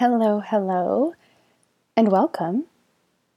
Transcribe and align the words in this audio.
Hello, 0.00 0.40
hello, 0.40 1.12
and 1.94 2.10
welcome. 2.10 2.64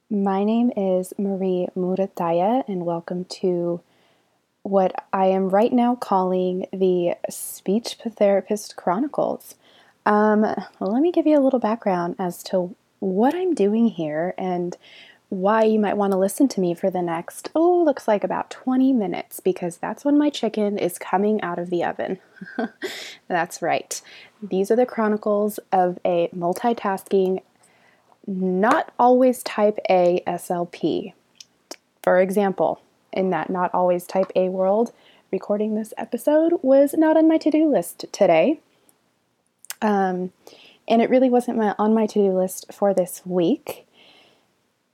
My 0.10 0.46
name 0.46 0.72
is 0.78 1.14
Marie 1.18 1.68
Murataya, 1.76 2.64
and 2.70 2.86
welcome 2.86 3.26
to 3.42 3.82
what 4.62 4.96
I 5.12 5.26
am 5.26 5.50
right 5.50 5.74
now 5.74 5.96
calling 5.96 6.68
the 6.72 7.16
Speech 7.30 7.98
Therapist 8.10 8.78
Chronicles. 8.78 9.56
Um, 10.06 10.44
let 10.80 11.02
me 11.02 11.12
give 11.12 11.28
you 11.28 11.38
a 11.38 11.44
little 11.44 11.60
background 11.60 12.16
as 12.18 12.42
to 12.44 12.74
what 13.00 13.36
I'm 13.36 13.54
doing 13.54 13.88
here 13.90 14.34
and 14.38 14.78
why 15.34 15.64
you 15.64 15.80
might 15.80 15.98
want 15.98 16.12
to 16.12 16.18
listen 16.18 16.48
to 16.48 16.62
me 16.62 16.76
for 16.76 16.92
the 16.92 17.02
next, 17.02 17.50
oh, 17.56 17.84
looks 17.84 18.08
like 18.08 18.24
about 18.24 18.52
20 18.52 18.94
minutes 18.94 19.40
because 19.40 19.78
that's 19.78 20.06
when 20.06 20.16
my 20.16 20.30
chicken 20.30 20.78
is 20.78 21.00
coming 21.00 21.42
out 21.42 21.58
of 21.58 21.72
the 21.72 21.84
oven. 21.84 22.20
that's 23.28 23.60
right. 23.60 24.00
These 24.44 24.70
are 24.70 24.76
the 24.76 24.86
chronicles 24.86 25.60
of 25.72 25.98
a 26.06 26.28
multitasking, 26.36 27.42
not 28.28 28.94
always 29.00 29.42
type 29.42 29.80
A 29.90 30.22
SLP. 30.28 31.14
For 32.04 32.22
example, 32.22 32.84
in 33.12 33.32
that 33.32 33.50
not 33.50 33.74
always 33.74 34.06
type 34.06 34.32
A 34.36 34.50
world, 34.50 34.92
recording 35.32 35.74
this 35.74 35.96
episode 35.98 36.60
was 36.62 36.94
not 36.94 37.18
on 37.18 37.28
my 37.28 37.38
to 37.40 37.50
do 37.50 37.72
list 37.72 38.06
today. 38.12 38.60
Um, 39.82 40.32
and 40.88 41.02
it 41.02 41.10
really 41.10 41.30
wasn't 41.32 41.58
my, 41.58 41.74
on 41.80 41.96
my 41.96 42.06
to 42.06 42.20
do 42.20 42.38
list 42.38 42.72
for 42.72 42.94
this 42.94 43.26
week. 43.26 43.88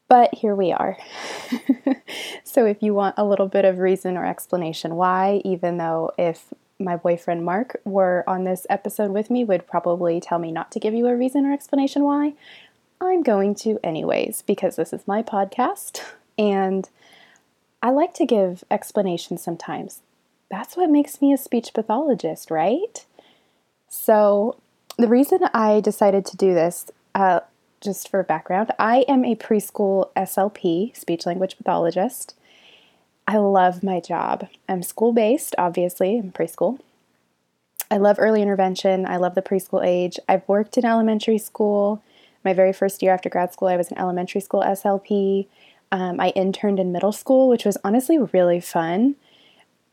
But 0.09 0.34
here 0.34 0.55
we 0.55 0.72
are. 0.72 0.98
so, 2.44 2.66
if 2.66 2.81
you 2.81 2.94
want 2.95 3.16
a 3.18 3.23
little 3.23 3.48
bit 3.48 3.63
of 3.63 3.77
reason 3.77 4.18
or 4.18 4.26
explanation 4.26 4.95
why, 4.95 5.41
even 5.45 5.77
though 5.77 6.12
if 6.18 6.52
my 6.80 6.95
boyfriend 6.95 7.45
Mark 7.45 7.80
were 7.85 8.23
on 8.26 8.44
this 8.44 8.66
episode 8.70 9.12
with 9.12 9.30
me, 9.30 9.44
would 9.44 9.68
probably 9.68 10.20
tell 10.20 10.40
me 10.40 10.52
not 10.52 10.72
to 10.72 10.80
give 10.80 10.94
you 10.94 11.08
a 11.08 11.16
reason 11.16 11.45
or 11.45 11.54
explanation 11.54 12.04
why, 12.04 12.34
I'm 12.99 13.22
going 13.22 13.54
to 13.55 13.80
anyways, 13.84 14.41
because 14.41 14.76
this 14.76 14.93
is 14.93 15.07
my 15.07 15.21
podcast 15.21 16.01
and 16.38 16.90
I 17.82 17.91
like 17.91 18.13
to 18.16 18.26
give 18.26 18.63
explanations 18.71 19.41
sometimes. 19.44 20.01
That's 20.49 20.76
what 20.76 20.90
makes 20.90 21.21
me 21.21 21.32
a 21.32 21.38
speech 21.38 21.73
pathologist, 21.73 22.49
right? 22.49 23.05
So, 23.88 24.57
the 24.98 25.07
reason 25.07 25.40
I 25.54 25.79
decided 25.79 26.26
to 26.26 26.38
do 26.38 26.54
this, 26.54 26.90
uh, 27.16 27.41
just 27.82 28.10
for 28.10 28.24
background, 28.24 28.72
I 28.77 29.05
am 29.08 29.24
a 29.26 29.35
preschool 29.35 30.12
SLP, 30.16 30.96
speech 30.96 31.26
language 31.26 31.58
pathologist. 31.58 32.35
I 33.27 33.38
love 33.38 33.84
my 33.84 33.99
job. 33.99 34.48
I'm 34.68 34.84
school 34.84 35.13
based, 35.13 35.55
obviously, 35.58 36.18
in 36.18 36.32
preschool. 36.32 36.80
I 37.91 37.98
love 37.98 38.18
early 38.20 38.41
intervention. 38.41 39.05
I 39.05 39.18
love 39.18 39.35
the 39.35 39.41
preschool 39.41 39.85
age. 39.85 40.20
I've 40.27 40.48
worked 40.48 40.77
in 40.77 40.85
elementary 40.85 41.38
school. 41.38 42.02
My 42.44 42.54
very 42.54 42.74
first 42.74 43.02
year 43.02 43.13
after 43.13 43.30
grad 43.30 43.54
school, 43.54 43.68
I 43.68 43.77
was 43.77 43.91
an 43.91 43.98
elementary 43.98 44.41
school 44.41 44.62
SLP. 44.62 45.48
Um, 45.91 46.20
I 46.20 46.30
interned 46.30 46.80
in 46.80 46.91
middle 46.91 47.12
school, 47.12 47.50
which 47.50 47.66
was 47.66 47.77
honestly 47.84 48.18
really 48.18 48.60
fun. 48.60 49.16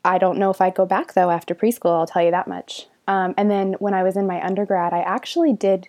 I 0.05 0.17
don't 0.17 0.37
know 0.37 0.51
if 0.51 0.61
I'd 0.61 0.75
go 0.75 0.85
back 0.85 1.13
though 1.13 1.29
after 1.29 1.55
preschool, 1.55 1.97
I'll 1.97 2.07
tell 2.07 2.23
you 2.23 2.31
that 2.31 2.47
much. 2.47 2.87
Um, 3.07 3.33
and 3.37 3.49
then 3.49 3.73
when 3.79 3.93
I 3.93 4.03
was 4.03 4.15
in 4.15 4.27
my 4.27 4.43
undergrad, 4.43 4.93
I 4.93 4.99
actually 4.99 5.53
did 5.53 5.87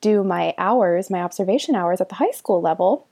do 0.00 0.22
my 0.22 0.54
hours, 0.58 1.10
my 1.10 1.20
observation 1.20 1.74
hours 1.74 2.00
at 2.00 2.08
the 2.08 2.16
high 2.16 2.30
school 2.30 2.60
level. 2.60 3.06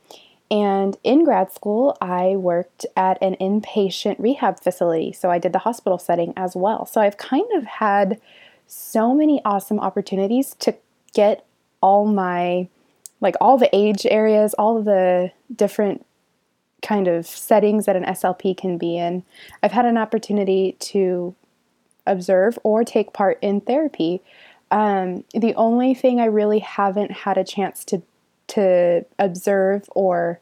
And 0.50 0.96
in 1.02 1.24
grad 1.24 1.52
school, 1.52 1.96
I 2.00 2.36
worked 2.36 2.86
at 2.96 3.20
an 3.22 3.36
inpatient 3.40 4.16
rehab 4.18 4.60
facility. 4.60 5.12
So 5.12 5.30
I 5.30 5.38
did 5.38 5.52
the 5.52 5.60
hospital 5.60 5.98
setting 5.98 6.32
as 6.36 6.54
well. 6.54 6.86
So 6.86 7.00
I've 7.00 7.16
kind 7.16 7.50
of 7.54 7.64
had 7.64 8.20
so 8.66 9.14
many 9.14 9.40
awesome 9.44 9.80
opportunities 9.80 10.54
to 10.60 10.74
get 11.12 11.46
all 11.80 12.06
my, 12.06 12.68
like 13.20 13.36
all 13.40 13.58
the 13.58 13.74
age 13.74 14.06
areas, 14.06 14.54
all 14.54 14.82
the 14.82 15.32
different 15.54 16.04
kind 16.82 17.08
of 17.08 17.26
settings 17.26 17.86
that 17.86 17.96
an 17.96 18.04
SLP 18.04 18.56
can 18.56 18.76
be 18.76 18.98
in. 18.98 19.24
I've 19.62 19.72
had 19.72 19.86
an 19.86 19.96
opportunity 19.96 20.76
to 20.80 21.34
observe 22.06 22.58
or 22.62 22.84
take 22.84 23.12
part 23.12 23.38
in 23.40 23.60
therapy. 23.62 24.22
Um, 24.74 25.22
the 25.32 25.54
only 25.54 25.94
thing 25.94 26.18
I 26.18 26.24
really 26.24 26.58
haven't 26.58 27.12
had 27.12 27.38
a 27.38 27.44
chance 27.44 27.84
to 27.84 28.02
to 28.48 29.06
observe 29.20 29.88
or 29.94 30.40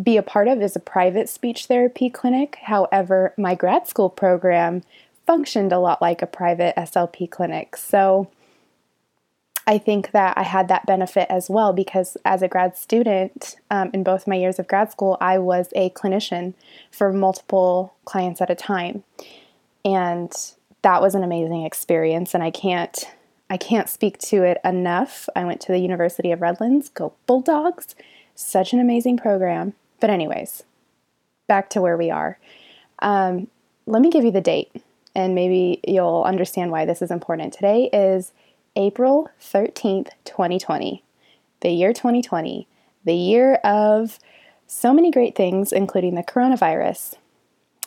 be 0.00 0.16
a 0.16 0.22
part 0.22 0.46
of 0.46 0.62
is 0.62 0.76
a 0.76 0.80
private 0.80 1.28
speech 1.28 1.66
therapy 1.66 2.08
clinic. 2.08 2.56
However, 2.62 3.34
my 3.36 3.56
grad 3.56 3.88
school 3.88 4.08
program 4.08 4.82
functioned 5.26 5.72
a 5.72 5.80
lot 5.80 6.00
like 6.00 6.22
a 6.22 6.26
private 6.26 6.74
SLP 6.76 7.28
clinic. 7.28 7.76
So 7.76 8.30
I 9.66 9.78
think 9.78 10.12
that 10.12 10.38
I 10.38 10.44
had 10.44 10.68
that 10.68 10.86
benefit 10.86 11.26
as 11.28 11.50
well 11.50 11.72
because 11.72 12.16
as 12.24 12.42
a 12.42 12.48
grad 12.48 12.76
student, 12.76 13.56
um, 13.72 13.90
in 13.92 14.04
both 14.04 14.28
my 14.28 14.36
years 14.36 14.60
of 14.60 14.68
grad 14.68 14.92
school, 14.92 15.16
I 15.20 15.38
was 15.38 15.68
a 15.74 15.90
clinician 15.90 16.54
for 16.92 17.12
multiple 17.12 17.94
clients 18.04 18.40
at 18.40 18.50
a 18.50 18.54
time. 18.54 19.02
And 19.84 20.32
that 20.82 21.02
was 21.02 21.16
an 21.16 21.24
amazing 21.24 21.64
experience. 21.64 22.34
And 22.34 22.42
I 22.42 22.52
can't 22.52 23.04
I 23.54 23.56
can't 23.56 23.88
speak 23.88 24.18
to 24.18 24.42
it 24.42 24.58
enough. 24.64 25.28
I 25.36 25.44
went 25.44 25.60
to 25.60 25.70
the 25.70 25.78
University 25.78 26.32
of 26.32 26.42
Redlands. 26.42 26.88
Go 26.88 27.12
Bulldogs. 27.26 27.94
Such 28.34 28.72
an 28.72 28.80
amazing 28.80 29.16
program. 29.16 29.74
But, 30.00 30.10
anyways, 30.10 30.64
back 31.46 31.70
to 31.70 31.80
where 31.80 31.96
we 31.96 32.10
are. 32.10 32.36
Um, 32.98 33.46
let 33.86 34.02
me 34.02 34.10
give 34.10 34.24
you 34.24 34.32
the 34.32 34.40
date, 34.40 34.72
and 35.14 35.36
maybe 35.36 35.78
you'll 35.86 36.24
understand 36.24 36.72
why 36.72 36.84
this 36.84 37.00
is 37.00 37.12
important. 37.12 37.52
Today 37.52 37.88
is 37.92 38.32
April 38.74 39.30
13th, 39.40 40.08
2020, 40.24 41.04
the 41.60 41.70
year 41.70 41.92
2020, 41.92 42.66
the 43.04 43.14
year 43.14 43.54
of 43.62 44.18
so 44.66 44.92
many 44.92 45.12
great 45.12 45.36
things, 45.36 45.70
including 45.70 46.16
the 46.16 46.24
coronavirus. 46.24 47.14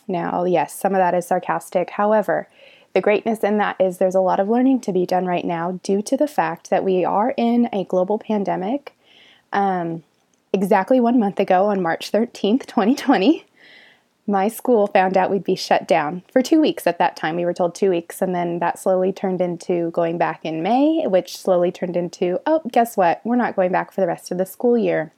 Now, 0.08 0.46
yes, 0.46 0.80
some 0.80 0.96
of 0.96 1.00
that 1.00 1.14
is 1.14 1.28
sarcastic. 1.28 1.90
However, 1.90 2.48
the 2.94 3.02
greatness 3.02 3.44
in 3.44 3.58
that 3.60 3.76
is 3.80 3.98
there's 3.98 4.16
a 4.16 4.22
lot 4.22 4.40
of 4.40 4.50
learning 4.50 4.82
to 4.82 4.92
be 4.92 5.06
done 5.06 5.26
right 5.26 5.46
now 5.46 5.80
due 5.84 6.02
to 6.04 6.18
the 6.18 6.28
fact 6.28 6.70
that 6.70 6.84
we 6.84 7.06
are 7.06 7.34
in 7.38 7.70
a 7.72 7.84
global 7.86 8.18
pandemic. 8.18 8.96
Um, 9.54 10.04
exactly 10.54 11.00
one 11.00 11.20
month 11.20 11.40
ago, 11.40 11.66
on 11.66 11.82
March 11.82 12.12
13th, 12.12 12.66
2020, 12.66 13.46
my 14.26 14.50
school 14.50 14.88
found 14.88 15.16
out 15.16 15.32
we'd 15.32 15.44
be 15.44 15.56
shut 15.56 15.88
down 15.88 16.22
for 16.32 16.42
two 16.42 16.60
weeks 16.60 16.86
at 16.86 17.00
that 17.00 17.16
time. 17.16 17.38
We 17.38 17.46
were 17.46 17.54
told 17.54 17.74
two 17.74 17.90
weeks, 17.90 18.22
and 18.22 18.36
then 18.36 18.60
that 18.60 18.78
slowly 18.78 19.14
turned 19.14 19.40
into 19.40 19.90
going 19.92 20.18
back 20.18 20.44
in 20.44 20.62
May, 20.62 21.06
which 21.08 21.38
slowly 21.38 21.72
turned 21.72 21.96
into, 21.96 22.40
oh, 22.46 22.62
guess 22.70 22.98
what? 22.98 23.22
We're 23.24 23.38
not 23.38 23.56
going 23.56 23.72
back 23.72 23.94
for 23.94 24.02
the 24.02 24.08
rest 24.08 24.32
of 24.32 24.38
the 24.38 24.46
school 24.46 24.78
year. 24.78 25.14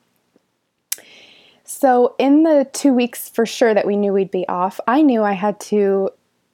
So, 1.64 2.16
in 2.18 2.44
the 2.44 2.68
two 2.72 2.94
weeks 2.94 3.30
for 3.30 3.46
sure 3.46 3.74
that 3.74 3.86
we 3.86 3.96
knew 3.96 4.14
we'd 4.14 4.32
be 4.32 4.48
off, 4.48 4.80
I 4.88 5.02
knew 5.02 5.24
I 5.24 5.34
had 5.34 5.60
to 5.62 6.10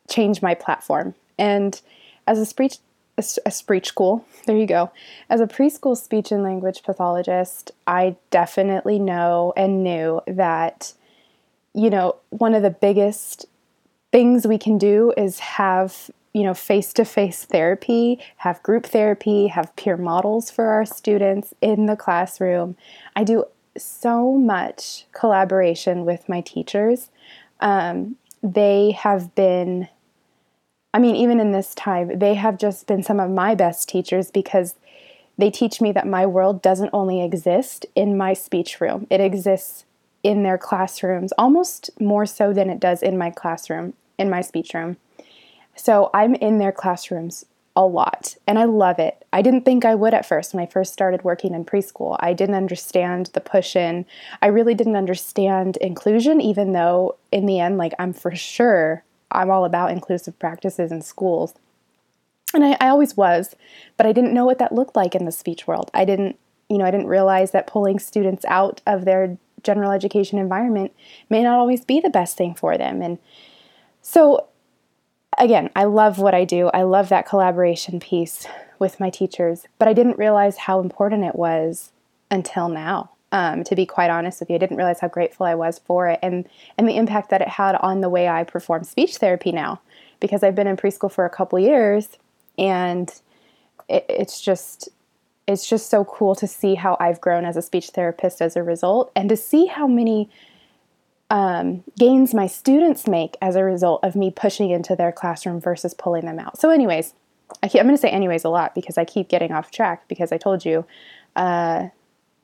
change 0.09 0.41
my 0.41 0.53
platform. 0.53 1.15
And 1.37 1.79
as 2.27 2.39
a 2.39 2.45
speech 2.45 2.77
a, 3.17 3.23
a 3.45 3.51
speech 3.51 3.87
school, 3.87 4.25
there 4.45 4.57
you 4.57 4.65
go. 4.65 4.91
As 5.29 5.39
a 5.39 5.47
preschool 5.47 5.95
speech 5.95 6.33
and 6.33 6.43
language 6.43 6.83
pathologist, 6.83 7.71
I 7.87 8.17
definitely 8.29 8.99
know 8.99 9.53
and 9.55 9.83
knew 9.83 10.21
that 10.27 10.93
you 11.75 11.89
know, 11.89 12.15
one 12.29 12.53
of 12.53 12.63
the 12.63 12.69
biggest 12.69 13.45
things 14.11 14.47
we 14.47 14.57
can 14.57 14.77
do 14.77 15.13
is 15.17 15.39
have 15.39 16.09
you 16.33 16.43
know 16.43 16.53
face-to-face 16.53 17.45
therapy 17.45 18.19
have 18.37 18.61
group 18.63 18.85
therapy 18.85 19.47
have 19.47 19.75
peer 19.75 19.97
models 19.97 20.49
for 20.49 20.67
our 20.67 20.85
students 20.85 21.53
in 21.61 21.85
the 21.85 21.95
classroom 21.95 22.75
i 23.15 23.23
do 23.23 23.43
so 23.77 24.33
much 24.33 25.05
collaboration 25.13 26.05
with 26.05 26.27
my 26.29 26.39
teachers 26.41 27.09
um, 27.61 28.15
they 28.41 28.91
have 28.91 29.33
been 29.35 29.87
I 30.95 30.99
mean, 30.99 31.17
even 31.17 31.41
in 31.41 31.51
this 31.51 31.75
time, 31.75 32.19
they 32.19 32.35
have 32.35 32.57
just 32.57 32.87
been 32.87 33.03
some 33.03 33.19
of 33.19 33.29
my 33.29 33.53
best 33.53 33.89
teachers 33.89 34.31
because 34.31 34.75
they 35.37 35.51
teach 35.51 35.81
me 35.81 35.91
that 35.91 36.07
my 36.07 36.25
world 36.25 36.61
doesn't 36.61 36.91
only 36.93 37.21
exist 37.21 37.85
in 37.95 38.15
my 38.15 38.31
speech 38.31 38.79
room, 38.79 39.05
it 39.09 39.19
exists 39.19 39.83
in 40.23 40.43
their 40.43 40.57
classrooms 40.57 41.33
almost 41.37 41.89
more 41.99 42.25
so 42.25 42.53
than 42.53 42.69
it 42.69 42.79
does 42.79 43.03
in 43.03 43.17
my 43.17 43.29
classroom, 43.29 43.91
in 44.17 44.29
my 44.29 44.39
speech 44.39 44.73
room. 44.73 44.95
So 45.75 46.09
I'm 46.13 46.33
in 46.33 46.59
their 46.59 46.71
classrooms 46.71 47.43
a 47.75 47.85
lot 47.85 48.37
and 48.47 48.57
I 48.57 48.63
love 48.63 48.97
it. 48.97 49.25
I 49.33 49.41
didn't 49.41 49.65
think 49.65 49.83
I 49.83 49.95
would 49.95 50.13
at 50.13 50.25
first 50.25 50.53
when 50.53 50.63
I 50.63 50.65
first 50.65 50.93
started 50.93 51.25
working 51.25 51.53
in 51.53 51.65
preschool. 51.65 52.15
I 52.21 52.31
didn't 52.31 52.55
understand 52.55 53.31
the 53.33 53.41
push 53.41 53.75
in. 53.75 54.05
I 54.41 54.47
really 54.47 54.73
didn't 54.73 54.95
understand 54.95 55.75
inclusion, 55.77 56.39
even 56.39 56.71
though 56.71 57.17
in 57.33 57.47
the 57.47 57.59
end, 57.59 57.77
like, 57.77 57.91
I'm 57.99 58.13
for 58.13 58.33
sure 58.33 59.03
I'm 59.31 59.49
all 59.49 59.65
about 59.65 59.91
inclusive 59.91 60.37
practices 60.39 60.91
in 60.91 61.01
schools. 61.01 61.53
And 62.53 62.63
I, 62.63 62.77
I 62.79 62.89
always 62.89 63.17
was, 63.17 63.55
but 63.97 64.05
I 64.05 64.11
didn't 64.11 64.33
know 64.33 64.45
what 64.45 64.59
that 64.59 64.71
looked 64.71 64.95
like 64.95 65.15
in 65.15 65.25
the 65.25 65.31
speech 65.31 65.67
world. 65.67 65.91
I 65.93 66.05
didn't, 66.05 66.37
you 66.69 66.77
know, 66.77 66.85
I 66.85 66.91
didn't 66.91 67.07
realize 67.07 67.51
that 67.51 67.67
pulling 67.67 67.99
students 67.99 68.45
out 68.45 68.81
of 68.85 69.05
their 69.05 69.37
general 69.63 69.91
education 69.91 70.39
environment 70.39 70.93
may 71.29 71.43
not 71.43 71.57
always 71.57 71.83
be 71.83 71.99
the 71.99 72.09
best 72.09 72.37
thing 72.37 72.53
for 72.53 72.77
them. 72.77 73.01
And 73.01 73.17
so, 74.01 74.47
again, 75.37 75.69
I 75.75 75.85
love 75.85 76.19
what 76.19 76.35
I 76.35 76.45
do. 76.45 76.69
I 76.73 76.83
love 76.83 77.09
that 77.09 77.27
collaboration 77.27 77.99
piece 77.99 78.47
with 78.79 78.99
my 78.99 79.09
teachers, 79.09 79.65
but 79.79 79.87
I 79.87 79.93
didn't 79.93 80.17
realize 80.17 80.57
how 80.57 80.79
important 80.79 81.23
it 81.23 81.35
was 81.35 81.91
until 82.29 82.69
now. 82.69 83.11
Um, 83.31 83.63
to 83.65 83.75
be 83.75 83.85
quite 83.85 84.09
honest 84.09 84.39
with 84.39 84.49
you, 84.49 84.55
I 84.55 84.59
didn't 84.59 84.77
realize 84.77 84.99
how 84.99 85.09
grateful 85.09 85.45
I 85.45 85.55
was 85.55 85.79
for 85.79 86.07
it 86.07 86.19
and, 86.21 86.47
and 86.77 86.87
the 86.87 86.95
impact 86.95 87.31
that 87.31 87.41
it 87.41 87.49
had 87.49 87.75
on 87.75 87.99
the 87.99 88.07
way 88.07 88.29
I 88.29 88.43
perform 88.43 88.83
speech 88.83 89.17
therapy 89.17 89.51
now. 89.51 89.81
Because 90.21 90.43
I've 90.43 90.55
been 90.55 90.67
in 90.67 90.77
preschool 90.77 91.11
for 91.11 91.25
a 91.25 91.29
couple 91.29 91.59
years 91.59 92.07
and 92.57 93.09
it, 93.89 94.05
it's 94.07 94.39
just 94.41 94.89
it's 95.47 95.67
just 95.69 95.89
so 95.89 96.03
cool 96.05 96.33
to 96.35 96.47
see 96.47 96.75
how 96.75 96.97
I've 96.99 97.21
grown 97.21 97.45
as 97.45 97.55
a 97.55 97.61
speech 97.61 97.89
therapist 97.89 98.41
as 98.41 98.55
a 98.55 98.63
result 98.63 99.11
and 99.15 99.29
to 99.29 99.37
see 99.37 99.67
how 99.67 99.85
many 99.85 100.29
um, 101.29 101.83
gains 101.97 102.33
my 102.33 102.47
students 102.47 103.07
make 103.07 103.35
as 103.41 103.55
a 103.55 103.63
result 103.63 104.03
of 104.03 104.15
me 104.15 104.31
pushing 104.31 104.69
into 104.69 104.95
their 104.95 105.11
classroom 105.11 105.59
versus 105.59 105.93
pulling 105.93 106.25
them 106.25 106.39
out. 106.39 106.59
So, 106.59 106.69
anyways, 106.69 107.13
I 107.61 107.67
am 107.67 107.85
going 107.85 107.95
to 107.95 107.97
say 107.97 108.09
anyways 108.09 108.43
a 108.43 108.49
lot 108.49 108.73
because 108.73 108.97
I 108.97 109.05
keep 109.05 109.27
getting 109.27 109.51
off 109.51 109.71
track 109.71 110.07
because 110.07 110.31
I 110.31 110.37
told 110.37 110.65
you 110.65 110.85
uh, 111.35 111.89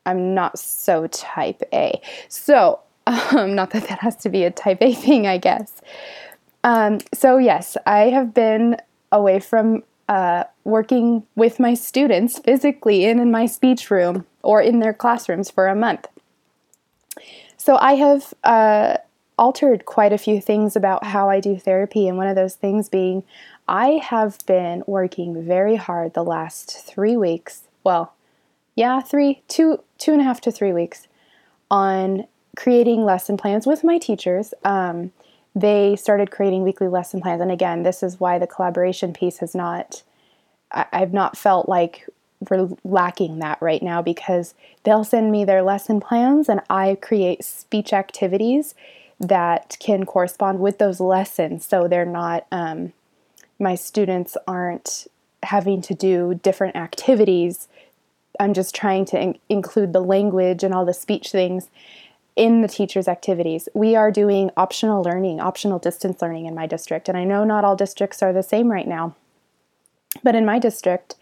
I'm 0.06 0.33
not 0.33 0.57
so 0.57 1.07
type 1.07 1.62
A. 1.74 2.01
So, 2.27 2.80
um, 3.07 3.56
not 3.56 3.71
that 3.71 3.88
that 3.88 4.00
has 4.00 4.15
to 4.18 4.30
be 4.30 4.44
a 4.44 4.51
type 4.51 4.80
A 4.81 4.94
thing, 4.94 5.27
I 5.27 5.38
guess. 5.38 5.81
Um, 6.63 7.00
so, 7.13 7.38
yes, 7.38 7.77
I 7.86 8.09
have 8.09 8.33
been 8.33 8.77
away 9.12 9.39
from 9.39 9.83
uh, 10.07 10.44
working 10.63 11.24
with 11.36 11.59
my 11.59 11.74
students 11.74 12.39
physically 12.39 13.06
in, 13.06 13.19
in 13.19 13.31
my 13.31 13.45
speech 13.45 13.89
room 13.89 14.25
or 14.44 14.62
in 14.62 14.80
their 14.80 14.94
classrooms 14.94 15.50
for 15.50 15.68
a 15.68 15.75
month. 15.75 16.07
So 17.57 17.77
I 17.77 17.94
have 17.94 18.33
uh, 18.44 18.97
altered 19.38 19.86
quite 19.86 20.12
a 20.12 20.18
few 20.18 20.42
things 20.42 20.75
about 20.75 21.06
how 21.06 21.30
I 21.30 21.39
do 21.39 21.57
therapy, 21.57 22.07
and 22.07 22.18
one 22.18 22.27
of 22.27 22.36
those 22.36 22.56
things 22.56 22.89
being 22.89 23.24
I 23.68 24.01
have 24.04 24.39
been 24.45 24.83
working 24.88 25.45
very 25.45 25.75
hard 25.75 26.13
the 26.13 26.24
last 26.24 26.86
three 26.86 27.15
weeks. 27.15 27.63
Well, 27.83 28.13
yeah, 28.75 29.01
three, 29.01 29.41
two, 29.47 29.83
two 29.97 30.12
and 30.12 30.21
a 30.21 30.23
half 30.23 30.41
to 30.41 30.51
three 30.51 30.73
weeks 30.73 31.07
on 31.69 32.25
creating 32.56 33.03
lesson 33.03 33.38
plans 33.38 33.65
with 33.65 33.83
my 33.83 33.97
teachers. 33.97 34.53
Um, 34.63 35.12
they 35.56 35.95
started 35.95 36.31
creating 36.31 36.63
weekly 36.63 36.88
lesson 36.88 37.21
plans. 37.21 37.41
And 37.41 37.51
again, 37.51 37.83
this 37.83 38.03
is 38.03 38.19
why 38.19 38.39
the 38.39 38.47
collaboration 38.47 39.13
piece 39.13 39.39
has 39.39 39.53
not, 39.53 40.03
I, 40.71 40.85
I've 40.94 41.13
not 41.13 41.38
felt 41.38 41.68
like 41.68 42.07
we're 42.50 42.69
lacking 42.83 43.39
that 43.39 43.62
right 43.62 43.83
now 43.83 44.01
because 44.01 44.56
they'll 44.83 45.03
send 45.03 45.31
me 45.31 45.45
their 45.45 45.62
lesson 45.62 46.00
plans 46.00 46.50
and 46.50 46.62
I 46.69 46.97
create 47.01 47.44
speech 47.44 47.94
activities 47.94 48.73
that 49.19 49.77
can 49.79 50.06
correspond 50.06 50.59
with 50.59 50.79
those 50.79 51.00
lessons 51.00 51.65
so 51.65 51.88
they're 51.88 52.06
not, 52.06 52.47
um, 52.51 52.94
my 53.59 53.75
students 53.75 54.35
aren't 54.47 55.06
having 55.44 55.81
to 55.83 55.94
do 55.94 56.39
different 56.41 56.75
activities. 56.75 57.68
I'm 58.42 58.54
just 58.54 58.76
trying 58.76 59.06
to 59.06 59.22
in- 59.22 59.40
include 59.50 59.94
the 59.94 60.02
language 60.02 60.64
and 60.64 60.74
all 60.74 60.86
the 60.86 60.94
speech 60.94 61.32
things 61.32 61.70
in 62.36 62.62
the 62.62 62.68
teacher's 62.68 63.08
activities. 63.08 63.70
We 63.74 63.96
are 63.96 64.12
doing 64.12 64.52
optional 64.58 65.04
learning, 65.04 65.40
optional 65.40 65.80
distance 65.80 66.22
learning 66.22 66.48
in 66.48 66.56
my 66.56 66.66
district. 66.66 67.08
And 67.08 67.18
I 67.18 67.24
know 67.24 67.44
not 67.44 67.64
all 67.64 67.76
districts 67.76 68.24
are 68.24 68.34
the 68.34 68.44
same 68.44 68.72
right 68.72 68.88
now. 68.88 69.16
But 70.24 70.36
in 70.36 70.46
my 70.46 70.60
district, 70.60 71.16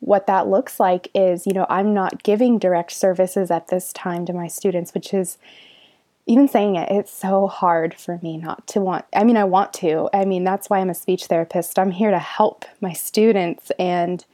what 0.00 0.26
that 0.26 0.48
looks 0.48 0.80
like 0.80 1.08
is, 1.14 1.46
you 1.46 1.52
know, 1.52 1.66
I'm 1.68 1.94
not 1.94 2.22
giving 2.22 2.58
direct 2.58 2.92
services 2.92 3.50
at 3.50 3.68
this 3.68 3.92
time 3.92 4.26
to 4.26 4.32
my 4.32 4.48
students, 4.48 4.92
which 4.92 5.14
is 5.14 5.38
even 6.26 6.48
saying 6.48 6.74
it, 6.74 6.90
it's 6.90 7.12
so 7.12 7.46
hard 7.46 7.94
for 7.94 8.18
me 8.22 8.36
not 8.36 8.66
to 8.68 8.80
want. 8.80 9.04
I 9.14 9.22
mean, 9.22 9.36
I 9.36 9.44
want 9.44 9.72
to. 9.74 10.10
I 10.12 10.24
mean, 10.24 10.42
that's 10.42 10.68
why 10.68 10.80
I'm 10.80 10.90
a 10.90 10.94
speech 10.94 11.26
therapist. 11.26 11.78
I'm 11.78 11.92
here 11.92 12.10
to 12.10 12.18
help 12.18 12.64
my 12.80 12.92
students 12.92 13.70
and, 13.78 14.24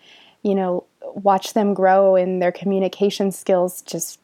you 0.42 0.54
know, 0.54 0.84
watch 1.14 1.54
them 1.54 1.74
grow 1.74 2.16
and 2.16 2.40
their 2.40 2.52
communication 2.52 3.32
skills 3.32 3.82
just 3.82 4.18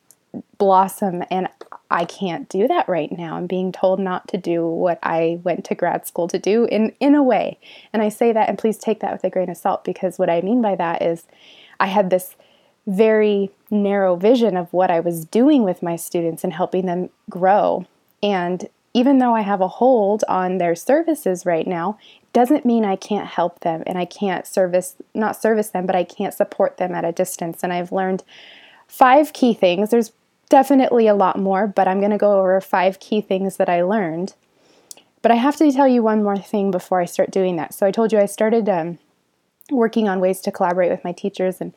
blossom 0.59 1.25
and 1.31 1.49
I 1.91 2.05
can't 2.05 2.49
do 2.49 2.69
that 2.69 2.89
right 2.89 3.11
now. 3.11 3.37
I'm 3.37 3.47
being 3.47 3.73
told 3.73 3.99
not 3.99 4.29
to 4.29 4.37
do 4.37 4.67
what 4.67 4.99
I 5.03 5.41
went 5.43 5.65
to 5.67 5.75
grad 5.75 6.07
school 6.07 6.29
to 6.29 6.39
do 6.39 6.67
in 6.67 6.93
in 7.01 7.15
a 7.15 7.23
way. 7.23 7.59
And 7.93 8.03
I 8.03 8.11
say 8.11 8.33
that 8.33 8.49
and 8.49 8.59
please 8.59 8.77
take 8.77 9.01
that 9.01 9.13
with 9.13 9.25
a 9.25 9.31
grain 9.31 9.49
of 9.49 9.57
salt 9.57 9.85
because 9.85 10.19
what 10.19 10.29
I 10.29 10.43
mean 10.43 10.61
by 10.61 10.77
that 10.77 11.01
is 11.03 11.25
I 11.81 11.87
had 11.87 12.11
this 12.11 12.37
very 12.87 13.51
narrow 13.71 14.17
vision 14.17 14.57
of 14.57 14.73
what 14.73 14.91
I 14.91 15.01
was 15.01 15.25
doing 15.25 15.63
with 15.63 15.83
my 15.83 15.97
students 15.97 16.45
and 16.45 16.53
helping 16.53 16.87
them 16.87 17.11
grow. 17.31 17.87
And 18.23 18.69
even 18.95 19.19
though 19.19 19.35
I 19.35 19.43
have 19.43 19.61
a 19.61 19.69
hold 19.69 20.25
on 20.29 20.59
their 20.59 20.75
services 20.75 21.47
right 21.47 21.67
now, 21.67 21.99
doesn't 22.33 22.65
mean 22.65 22.85
I 22.85 22.97
can't 22.97 23.27
help 23.27 23.61
them 23.61 23.83
and 23.87 23.99
I 23.99 24.05
can't 24.05 24.47
service 24.47 24.97
not 25.15 25.41
service 25.41 25.71
them, 25.71 25.87
but 25.87 25.97
I 25.97 26.05
can't 26.05 26.35
support 26.35 26.77
them 26.77 26.95
at 26.95 27.05
a 27.05 27.13
distance. 27.13 27.63
And 27.63 27.73
I've 27.73 27.93
learned 27.93 28.23
five 28.87 29.33
key 29.33 29.55
things. 29.55 29.91
There's 29.91 30.13
definitely 30.49 31.07
a 31.07 31.15
lot 31.15 31.39
more, 31.39 31.67
but 31.67 31.89
I'm 31.89 32.01
going 32.01 32.11
to 32.11 32.19
go 32.19 32.39
over 32.39 32.61
five 32.61 33.01
key 33.01 33.21
things 33.21 33.57
that 33.57 33.69
I 33.69 33.83
learned. 33.83 34.35
But 35.21 35.33
I 35.33 35.37
have 35.37 35.57
to 35.57 35.73
tell 35.73 35.89
you 35.89 36.03
one 36.03 36.23
more 36.23 36.39
thing 36.39 36.71
before 36.71 37.01
I 37.01 37.05
start 37.05 37.31
doing 37.31 37.57
that. 37.57 37.75
So 37.75 37.87
I 37.87 37.91
told 37.91 38.13
you 38.13 38.19
I 38.19 38.27
started 38.27 38.69
um, 38.69 38.99
working 39.71 40.09
on 40.09 40.21
ways 40.21 40.41
to 40.43 40.53
collaborate 40.53 40.91
with 40.91 41.05
my 41.05 41.13
teachers, 41.13 41.61
and 41.61 41.75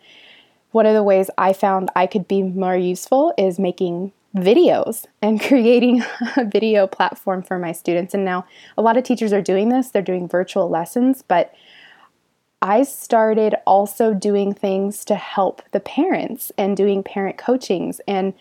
one 0.72 0.86
of 0.86 0.94
the 0.94 1.04
ways 1.04 1.30
I 1.38 1.54
found 1.54 1.90
I 1.96 2.08
could 2.08 2.28
be 2.28 2.44
more 2.44 2.78
useful 2.78 3.34
is 3.38 3.60
making 3.60 4.14
videos 4.36 5.06
and 5.22 5.42
creating 5.48 6.04
a 6.36 6.46
video 6.46 6.88
platform 6.88 7.42
for 7.42 7.60
my 7.60 7.72
students. 7.72 8.14
And 8.14 8.26
now 8.26 8.46
a 8.78 8.82
lot 8.82 8.98
of 8.98 9.04
teachers 9.04 9.34
are 9.34 9.42
doing 9.42 9.70
this, 9.70 9.90
they're 9.90 10.02
doing 10.02 10.28
virtual 10.28 10.70
lessons, 10.70 11.24
but 11.28 11.54
I 12.62 12.84
started 12.84 13.56
also 13.66 14.14
doing 14.14 14.54
things 14.54 15.04
to 15.06 15.16
help 15.16 15.64
the 15.72 15.80
parents 15.80 16.52
and 16.58 16.78
doing 16.78 17.02
parent 17.02 17.38
coachings. 17.38 18.00
And 18.08 18.34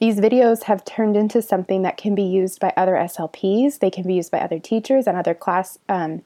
these 0.00 0.16
videos 0.16 0.64
have 0.64 0.84
turned 0.84 1.16
into 1.16 1.40
something 1.40 1.82
that 1.82 1.96
can 1.96 2.14
be 2.14 2.22
used 2.22 2.58
by 2.58 2.72
other 2.76 2.94
SLPs, 2.94 3.78
they 3.78 3.90
can 3.90 4.04
be 4.04 4.14
used 4.14 4.32
by 4.32 4.40
other 4.40 4.58
teachers 4.58 5.06
and 5.06 5.16
other 5.16 5.34
class, 5.34 5.78
um, 5.88 6.22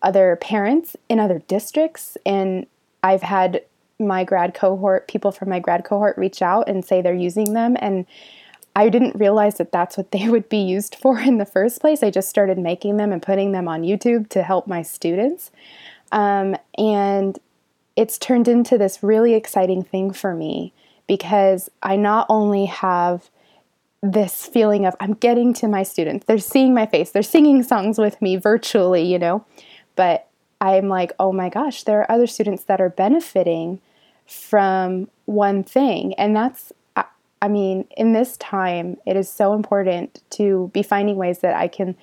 other 0.00 0.36
parents 0.36 0.96
in 1.08 1.18
other 1.18 1.40
districts. 1.40 2.16
And 2.24 2.66
I've 3.02 3.22
had 3.22 3.62
my 3.98 4.24
grad 4.24 4.54
cohort, 4.54 5.06
people 5.08 5.32
from 5.32 5.50
my 5.50 5.58
grad 5.58 5.84
cohort 5.84 6.16
reach 6.16 6.40
out 6.40 6.68
and 6.68 6.84
say 6.84 7.02
they're 7.02 7.12
using 7.12 7.52
them. 7.52 7.76
And 7.80 8.06
I 8.80 8.88
didn't 8.88 9.16
realize 9.16 9.58
that 9.58 9.72
that's 9.72 9.98
what 9.98 10.10
they 10.10 10.28
would 10.34 10.48
be 10.48 10.62
used 10.62 10.94
for 10.94 11.20
in 11.20 11.36
the 11.36 11.44
first 11.44 11.82
place. 11.82 12.02
I 12.02 12.10
just 12.10 12.30
started 12.30 12.58
making 12.58 12.96
them 12.96 13.12
and 13.12 13.20
putting 13.20 13.52
them 13.52 13.68
on 13.68 13.82
YouTube 13.82 14.30
to 14.30 14.42
help 14.42 14.66
my 14.66 14.80
students. 14.80 15.50
Um, 16.12 16.56
and 16.78 17.38
it's 17.94 18.16
turned 18.16 18.48
into 18.48 18.78
this 18.78 19.02
really 19.02 19.34
exciting 19.34 19.82
thing 19.82 20.12
for 20.12 20.34
me 20.34 20.72
because 21.06 21.70
I 21.82 21.96
not 21.96 22.24
only 22.30 22.64
have 22.66 23.28
this 24.02 24.46
feeling 24.46 24.86
of 24.86 24.96
I'm 24.98 25.12
getting 25.12 25.52
to 25.54 25.68
my 25.68 25.82
students, 25.82 26.24
they're 26.24 26.38
seeing 26.38 26.72
my 26.72 26.86
face, 26.86 27.10
they're 27.10 27.22
singing 27.22 27.62
songs 27.62 27.98
with 27.98 28.22
me 28.22 28.36
virtually, 28.36 29.02
you 29.02 29.18
know, 29.18 29.44
but 29.94 30.26
I'm 30.62 30.88
like, 30.88 31.12
oh 31.18 31.32
my 31.32 31.50
gosh, 31.50 31.82
there 31.82 32.00
are 32.00 32.10
other 32.10 32.26
students 32.26 32.64
that 32.64 32.80
are 32.80 32.88
benefiting 32.88 33.82
from 34.26 35.10
one 35.26 35.64
thing. 35.64 36.14
And 36.14 36.34
that's, 36.34 36.72
I 37.42 37.48
mean, 37.48 37.86
in 37.96 38.12
this 38.12 38.36
time, 38.36 38.96
it 39.06 39.16
is 39.16 39.28
so 39.28 39.54
important 39.54 40.22
to 40.30 40.70
be 40.74 40.82
finding 40.82 41.16
ways 41.16 41.38
that 41.38 41.54
I 41.54 41.68
can 41.68 41.96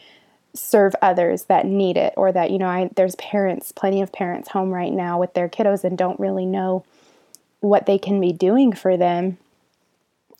serve 0.53 0.96
others 1.01 1.44
that 1.44 1.65
need 1.65 1.98
it 1.98 2.13
or 2.17 2.32
that 2.32 2.50
you 2.50 2.58
know 2.58 2.67
I, 2.67 2.89
there's 2.96 3.15
parents 3.15 3.72
plenty 3.72 4.01
of 4.01 4.12
parents 4.12 4.50
home 4.50 4.72
right 4.72 4.91
now 4.91 5.20
with 5.20 5.34
their 5.36 5.48
kiddos 5.48 5.84
and 5.84 5.98
don't 5.98 6.20
really 6.20 6.46
know 6.46 6.84
what 7.60 7.86
they 7.86 7.98
can 7.98 8.20
be 8.20 8.32
doing 8.32 8.74
for 8.74 8.98
them 8.98 9.38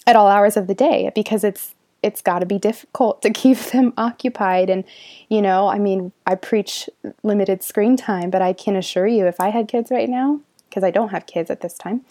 at 0.06 0.16
all 0.16 0.27
hours 0.27 0.58
of 0.58 0.68
the 0.68 0.74
day 0.74 1.12
because 1.13 1.44
it's 1.44 1.75
it's 2.04 2.22
got 2.22 2.39
to 2.39 2.46
be 2.46 2.58
difficult 2.58 3.22
to 3.22 3.30
keep 3.34 3.58
them 3.58 3.94
occupied. 3.98 4.70
And 4.70 4.84
you 5.30 5.42
know 5.42 5.68
i 5.68 5.77
mean 5.77 6.12
i 6.25 6.36
preach 6.36 6.89
limited 7.22 7.63
screen 7.63 7.96
time 7.98 8.30
but 8.30 8.42
i 8.42 8.54
can 8.54 8.75
assure 8.75 9.08
you 9.08 9.27
if 9.27 9.39
i 9.39 9.50
had 9.50 9.68
kids 9.68 9.92
right 9.92 10.10
now 10.10 10.39
because 10.70 10.84
i 10.84 10.92
don't 10.92 11.10
have 11.10 11.25
kids 11.25 11.50
at 11.50 11.62
this 11.62 11.77
time 11.77 12.01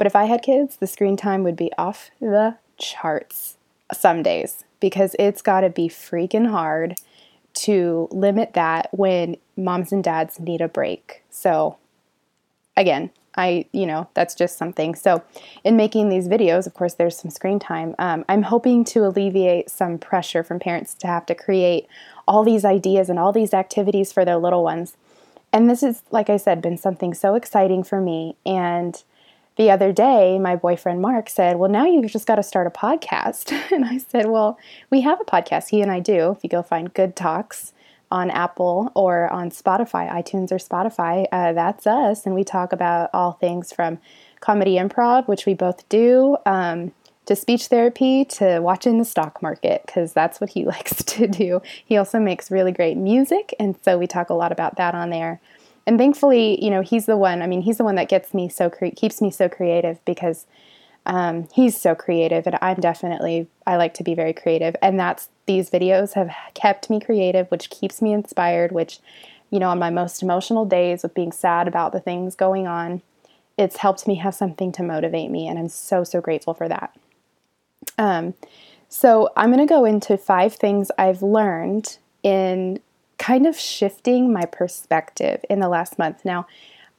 but 0.00 0.06
if 0.06 0.16
i 0.16 0.24
had 0.24 0.42
kids 0.42 0.76
the 0.76 0.86
screen 0.86 1.16
time 1.16 1.44
would 1.44 1.56
be 1.56 1.70
off 1.76 2.10
the 2.20 2.56
charts 2.78 3.58
some 3.92 4.22
days 4.22 4.64
because 4.80 5.14
it's 5.18 5.42
got 5.42 5.60
to 5.60 5.68
be 5.68 5.88
freaking 5.88 6.50
hard 6.50 6.96
to 7.52 8.08
limit 8.10 8.54
that 8.54 8.88
when 8.92 9.36
moms 9.56 9.92
and 9.92 10.02
dads 10.04 10.40
need 10.40 10.60
a 10.60 10.68
break. 10.68 11.22
So, 11.30 11.76
again, 12.76 13.10
I, 13.36 13.66
you 13.72 13.86
know, 13.86 14.08
that's 14.14 14.34
just 14.34 14.56
something. 14.58 14.94
So, 14.94 15.22
in 15.64 15.76
making 15.76 16.08
these 16.08 16.28
videos, 16.28 16.66
of 16.66 16.74
course, 16.74 16.94
there's 16.94 17.18
some 17.18 17.30
screen 17.30 17.58
time. 17.58 17.94
Um, 17.98 18.24
I'm 18.28 18.42
hoping 18.42 18.84
to 18.86 19.06
alleviate 19.06 19.70
some 19.70 19.98
pressure 19.98 20.42
from 20.42 20.58
parents 20.58 20.94
to 20.94 21.06
have 21.06 21.26
to 21.26 21.34
create 21.34 21.86
all 22.26 22.44
these 22.44 22.64
ideas 22.64 23.08
and 23.08 23.18
all 23.18 23.32
these 23.32 23.54
activities 23.54 24.12
for 24.12 24.24
their 24.24 24.36
little 24.36 24.62
ones. 24.62 24.96
And 25.52 25.68
this 25.68 25.82
is, 25.82 26.02
like 26.10 26.30
I 26.30 26.36
said, 26.36 26.62
been 26.62 26.78
something 26.78 27.12
so 27.12 27.34
exciting 27.34 27.82
for 27.82 28.00
me. 28.00 28.36
And 28.46 29.02
the 29.56 29.70
other 29.70 29.92
day, 29.92 30.38
my 30.38 30.56
boyfriend 30.56 31.00
Mark 31.00 31.28
said, 31.28 31.56
Well, 31.56 31.70
now 31.70 31.84
you've 31.84 32.10
just 32.10 32.26
got 32.26 32.36
to 32.36 32.42
start 32.42 32.66
a 32.66 32.70
podcast. 32.70 33.52
And 33.72 33.84
I 33.84 33.98
said, 33.98 34.26
Well, 34.26 34.58
we 34.90 35.02
have 35.02 35.20
a 35.20 35.24
podcast. 35.24 35.68
He 35.68 35.82
and 35.82 35.90
I 35.90 36.00
do. 36.00 36.30
If 36.30 36.42
you 36.42 36.50
go 36.50 36.62
find 36.62 36.92
Good 36.92 37.16
Talks 37.16 37.72
on 38.10 38.30
Apple 38.30 38.90
or 38.94 39.32
on 39.32 39.50
Spotify, 39.50 40.10
iTunes 40.10 40.50
or 40.50 40.56
Spotify, 40.56 41.26
uh, 41.30 41.52
that's 41.52 41.86
us. 41.86 42.26
And 42.26 42.34
we 42.34 42.44
talk 42.44 42.72
about 42.72 43.10
all 43.12 43.32
things 43.32 43.72
from 43.72 43.98
comedy 44.40 44.76
improv, 44.76 45.28
which 45.28 45.46
we 45.46 45.54
both 45.54 45.88
do, 45.88 46.36
um, 46.46 46.92
to 47.26 47.36
speech 47.36 47.66
therapy, 47.66 48.24
to 48.24 48.60
watching 48.60 48.98
the 48.98 49.04
stock 49.04 49.40
market, 49.42 49.82
because 49.86 50.12
that's 50.12 50.40
what 50.40 50.50
he 50.50 50.64
likes 50.74 51.04
to 51.04 51.28
do. 51.28 51.60
He 51.84 51.96
also 51.96 52.18
makes 52.18 52.50
really 52.50 52.72
great 52.72 52.96
music. 52.96 53.54
And 53.60 53.76
so 53.82 53.98
we 53.98 54.06
talk 54.06 54.30
a 54.30 54.34
lot 54.34 54.52
about 54.52 54.76
that 54.76 54.94
on 54.94 55.10
there. 55.10 55.40
And 55.86 55.98
thankfully, 55.98 56.62
you 56.62 56.70
know, 56.70 56.82
he's 56.82 57.06
the 57.06 57.16
one, 57.16 57.42
I 57.42 57.46
mean, 57.46 57.62
he's 57.62 57.78
the 57.78 57.84
one 57.84 57.96
that 57.96 58.08
gets 58.08 58.32
me 58.34 58.48
so, 58.48 58.70
cre- 58.70 58.94
keeps 58.94 59.20
me 59.20 59.30
so 59.30 59.48
creative 59.48 60.04
because 60.04 60.46
um, 61.06 61.48
he's 61.54 61.76
so 61.76 61.94
creative 61.94 62.46
and 62.46 62.58
i'm 62.60 62.78
definitely 62.78 63.48
i 63.66 63.76
like 63.76 63.94
to 63.94 64.04
be 64.04 64.14
very 64.14 64.32
creative. 64.32 64.76
And 64.82 64.98
that's 64.98 65.28
these 65.46 65.70
videos 65.70 66.12
have 66.14 66.30
kept 66.54 66.90
me 66.90 67.00
creative 67.00 67.50
which 67.50 67.70
keeps 67.70 68.00
me 68.02 68.12
inspired 68.12 68.72
which 68.72 69.00
you 69.50 69.58
know 69.58 69.70
on 69.70 69.78
my 69.78 69.90
most 69.90 70.22
emotional 70.22 70.64
days 70.64 71.02
with 71.02 71.14
being 71.14 71.32
sad 71.32 71.66
about 71.66 71.92
the 71.92 72.00
things 72.00 72.34
going 72.34 72.66
on 72.66 73.02
it's 73.58 73.78
helped 73.78 74.06
me 74.06 74.14
have 74.16 74.34
something 74.34 74.70
to 74.72 74.82
motivate 74.82 75.30
me 75.30 75.48
and 75.48 75.58
i'm 75.58 75.68
so 75.68 76.04
so 76.04 76.20
grateful 76.20 76.54
for 76.54 76.68
that. 76.68 76.96
Um, 77.98 78.34
so 78.88 79.30
i'm 79.36 79.50
going 79.50 79.66
to 79.66 79.72
go 79.72 79.84
into 79.84 80.16
five 80.16 80.54
things 80.54 80.90
i've 80.98 81.22
learned 81.22 81.98
in 82.22 82.78
kind 83.20 83.46
of 83.46 83.56
shifting 83.56 84.32
my 84.32 84.44
perspective 84.46 85.44
in 85.48 85.60
the 85.60 85.68
last 85.68 85.98
month 85.98 86.24
now 86.24 86.46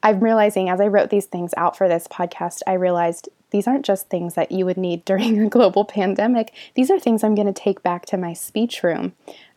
i'm 0.02 0.20
realizing 0.20 0.70
as 0.70 0.80
i 0.80 0.86
wrote 0.86 1.10
these 1.10 1.26
things 1.26 1.52
out 1.56 1.76
for 1.76 1.88
this 1.88 2.08
podcast 2.08 2.60
i 2.66 2.72
realized 2.72 3.28
these 3.52 3.68
aren't 3.68 3.84
just 3.84 4.08
things 4.08 4.34
that 4.34 4.50
you 4.50 4.66
would 4.66 4.76
need 4.76 5.04
during 5.04 5.40
a 5.40 5.48
global 5.48 5.84
pandemic. 5.84 6.52
These 6.74 6.90
are 6.90 6.98
things 6.98 7.22
I'm 7.22 7.36
going 7.36 7.52
to 7.52 7.52
take 7.52 7.82
back 7.82 8.06
to 8.06 8.16
my 8.16 8.32
speech 8.32 8.82
room. 8.82 9.12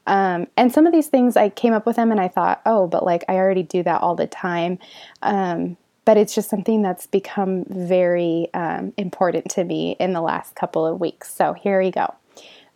Um, 0.07 0.45
and 0.55 0.71
some 0.71 0.85
of 0.85 0.93
these 0.93 1.07
things 1.07 1.35
I 1.35 1.49
came 1.49 1.73
up 1.73 1.87
with 1.87 1.95
them 1.95 2.11
and 2.11 2.21
I 2.21 2.27
thought, 2.27 2.61
oh, 2.65 2.85
but 2.85 3.03
like 3.03 3.23
I 3.27 3.35
already 3.35 3.63
do 3.63 3.81
that 3.83 4.01
all 4.01 4.15
the 4.15 4.27
time. 4.27 4.77
Um, 5.23 5.77
but 6.03 6.17
it's 6.17 6.35
just 6.35 6.51
something 6.51 6.83
that's 6.83 7.07
become 7.07 7.65
very 7.67 8.49
um, 8.53 8.93
important 8.97 9.49
to 9.51 9.63
me 9.63 9.95
in 9.99 10.13
the 10.13 10.21
last 10.21 10.53
couple 10.53 10.85
of 10.85 10.99
weeks. 10.99 11.33
So 11.33 11.53
here 11.53 11.81
we 11.81 11.89
go. 11.89 12.13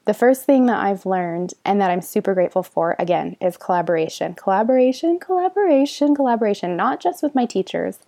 The 0.10 0.16
first 0.16 0.44
thing 0.44 0.66
that 0.66 0.84
I've 0.84 1.06
learned 1.06 1.54
and 1.63 1.80
that 1.80 1.92
I'm 1.92 2.01
super 2.01 2.34
grateful 2.34 2.63
for, 2.63 2.96
again, 2.98 3.38
is 3.39 3.58
collaboration. 3.58 4.34
Collaboration, 4.34 5.20
collaboration, 5.20 6.16
collaboration, 6.16 6.75
not 6.75 7.00
just 7.00 7.22
with 7.22 7.36
my 7.36 7.46
teachers, 7.46 8.00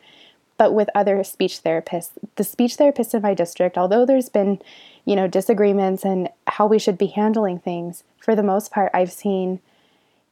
but 0.57 0.73
with 0.73 0.89
other 0.95 1.23
speech 1.23 1.61
therapists. 1.61 2.13
The 2.37 2.43
speech 2.43 2.77
therapists 2.77 3.13
in 3.13 3.21
my 3.21 3.35
district, 3.35 3.77
although 3.77 4.03
there's 4.03 4.29
been, 4.29 4.59
you 5.05 5.15
know, 5.15 5.27
disagreements 5.27 6.03
and 6.03 6.29
how 6.47 6.65
we 6.65 6.79
should 6.79 6.97
be 6.97 7.05
handling 7.05 7.59
things, 7.59 8.03
for 8.17 8.35
the 8.35 8.41
most 8.41 8.71
part, 8.71 8.89
I've 8.95 9.11
seen, 9.11 9.59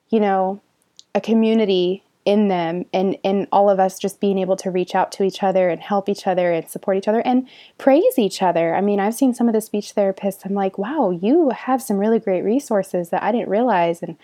you 0.09 0.19
know, 0.19 0.61
a 1.13 1.21
community 1.21 2.01
in 2.29 2.47
them 2.47 2.85
and 2.93 3.17
and 3.23 3.47
all 3.51 3.71
of 3.71 3.79
us 3.79 3.97
just 3.97 4.19
being 4.19 4.37
able 4.37 4.55
to 4.55 4.69
reach 4.69 4.93
out 4.93 5.11
to 5.11 5.23
each 5.23 5.41
other 5.41 5.67
and 5.67 5.81
help 5.81 6.07
each 6.07 6.27
other 6.27 6.51
and 6.51 6.69
support 6.69 6.95
each 6.95 7.07
other 7.07 7.21
and 7.21 7.49
praise 7.79 8.19
each 8.19 8.43
other. 8.43 8.75
I 8.75 8.81
mean, 8.81 8.99
I've 8.99 9.15
seen 9.15 9.33
some 9.33 9.47
of 9.47 9.55
the 9.55 9.61
speech 9.61 9.95
therapists. 9.95 10.45
I'm 10.45 10.53
like, 10.53 10.77
wow, 10.77 11.09
you 11.09 11.49
have 11.49 11.81
some 11.81 11.97
really 11.97 12.19
great 12.19 12.43
resources 12.43 13.09
that 13.09 13.23
I 13.23 13.31
didn't 13.31 13.49
realize, 13.49 14.03
and 14.03 14.15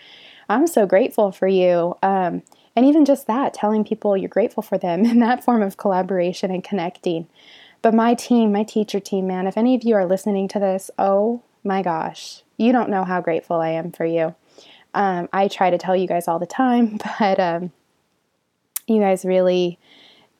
I'm 0.48 0.68
so 0.68 0.86
grateful 0.86 1.32
for 1.32 1.48
you. 1.48 1.96
Um, 2.00 2.44
and 2.76 2.86
even 2.86 3.04
just 3.04 3.26
that, 3.26 3.52
telling 3.52 3.82
people 3.82 4.16
you're 4.16 4.28
grateful 4.28 4.62
for 4.62 4.78
them 4.78 5.04
in 5.04 5.18
that 5.18 5.42
form 5.42 5.60
of 5.60 5.76
collaboration 5.76 6.52
and 6.52 6.62
connecting. 6.62 7.26
But 7.82 7.92
my 7.92 8.14
team, 8.14 8.52
my 8.52 8.62
teacher 8.62 9.00
team, 9.00 9.26
man, 9.26 9.48
if 9.48 9.56
any 9.56 9.74
of 9.74 9.82
you 9.82 9.96
are 9.96 10.06
listening 10.06 10.46
to 10.48 10.60
this, 10.60 10.92
oh 10.96 11.42
my 11.64 11.82
gosh, 11.82 12.44
you 12.56 12.70
don't 12.70 12.88
know 12.88 13.02
how 13.02 13.20
grateful 13.20 13.56
I 13.56 13.70
am 13.70 13.90
for 13.90 14.06
you. 14.06 14.36
Um, 14.94 15.28
I 15.32 15.48
try 15.48 15.70
to 15.70 15.78
tell 15.78 15.96
you 15.96 16.06
guys 16.06 16.28
all 16.28 16.38
the 16.38 16.46
time, 16.46 17.00
but 17.18 17.40
um, 17.40 17.72
you 18.86 19.00
guys 19.00 19.24
really, 19.24 19.78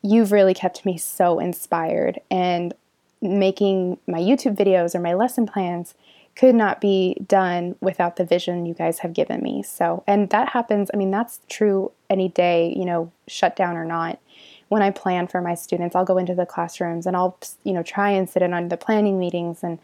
you've 0.03 0.33
really 0.33 0.55
kept 0.55 0.85
me 0.85 0.97
so 0.97 1.39
inspired. 1.39 2.21
And 2.31 2.75
making 3.21 3.99
my 4.07 4.19
YouTube 4.19 4.57
videos 4.57 4.95
or 4.95 5.01
my 5.01 5.15
lesson 5.15 5.47
plans 5.47 5.95
could 6.35 6.55
not 6.55 6.81
be 6.81 7.17
done 7.27 7.75
without 7.81 8.17
the 8.17 8.25
vision 8.25 8.67
you 8.67 8.75
guys 8.75 8.99
have 8.99 9.15
given 9.15 9.43
me. 9.43 9.63
So, 9.63 10.05
and 10.07 10.29
that 10.31 10.51
happens, 10.51 10.91
I 10.93 10.97
mean, 10.97 11.11
that's 11.11 11.41
true 11.49 11.93
any 12.11 12.29
day, 12.29 12.75
you 12.77 12.85
know, 12.85 13.11
shut 13.27 13.57
down 13.57 13.77
or 13.77 13.87
not. 13.87 14.19
When 14.69 14.83
I 14.83 14.91
plan 14.91 15.29
for 15.29 15.41
my 15.41 15.55
students, 15.55 15.97
I'll 15.97 16.05
go 16.05 16.19
into 16.19 16.35
the 16.35 16.45
classrooms 16.45 17.07
and 17.07 17.17
I'll, 17.17 17.39
you 17.65 17.73
know, 17.73 17.83
try 17.83 18.11
and 18.11 18.29
sit 18.29 18.43
in 18.43 18.53
on 18.53 18.69
the 18.69 18.77
planning 18.77 19.19
meetings 19.19 19.63
and 19.63 19.79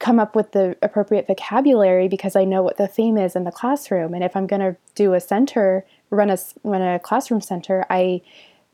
come 0.00 0.18
up 0.18 0.34
with 0.34 0.52
the 0.52 0.76
appropriate 0.82 1.26
vocabulary 1.26 2.08
because 2.08 2.34
I 2.34 2.44
know 2.44 2.62
what 2.62 2.76
the 2.76 2.88
theme 2.88 3.16
is 3.16 3.36
in 3.36 3.44
the 3.44 3.52
classroom. 3.52 4.14
And 4.14 4.24
if 4.24 4.34
I'm 4.34 4.46
going 4.46 4.60
to 4.60 4.76
do 4.94 5.14
a 5.14 5.20
center, 5.20 5.84
run 6.10 6.30
a, 6.30 6.38
run 6.64 6.82
a 6.82 6.98
classroom 6.98 7.40
center, 7.40 7.84
I 7.90 8.22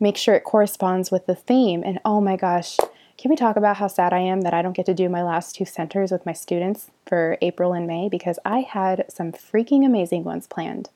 make 0.01 0.17
sure 0.17 0.35
it 0.35 0.45
corresponds 0.45 1.11
with 1.11 1.27
the 1.27 1.35
theme. 1.35 1.83
And 1.85 2.01
oh 2.05 2.21
my 2.21 2.37
gosh, 2.37 2.77
can 3.17 3.31
we 3.31 3.37
talk 3.37 3.57
about 3.57 3.77
how 3.77 3.87
sad 3.87 4.13
I 4.13 4.19
am 4.19 4.43
that 4.43 4.55
I 4.55 4.63
don't 4.63 4.77
get 4.77 4.87
to 4.87 4.95
do 4.95 5.09
my 5.09 5.23
last 5.23 5.55
two 5.55 5.65
centers 5.65 6.11
with 6.11 6.27
my 6.27 6.33
students 6.33 6.91
for 7.07 7.39
April 7.41 7.73
and 7.73 7.87
May 7.87 8.09
because 8.09 8.39
I 8.45 8.61
had 8.61 9.05
some 9.09 9.33
freaking 9.33 9.85
amazing 9.87 10.25
ones 10.25 10.47
planned? 10.47 10.91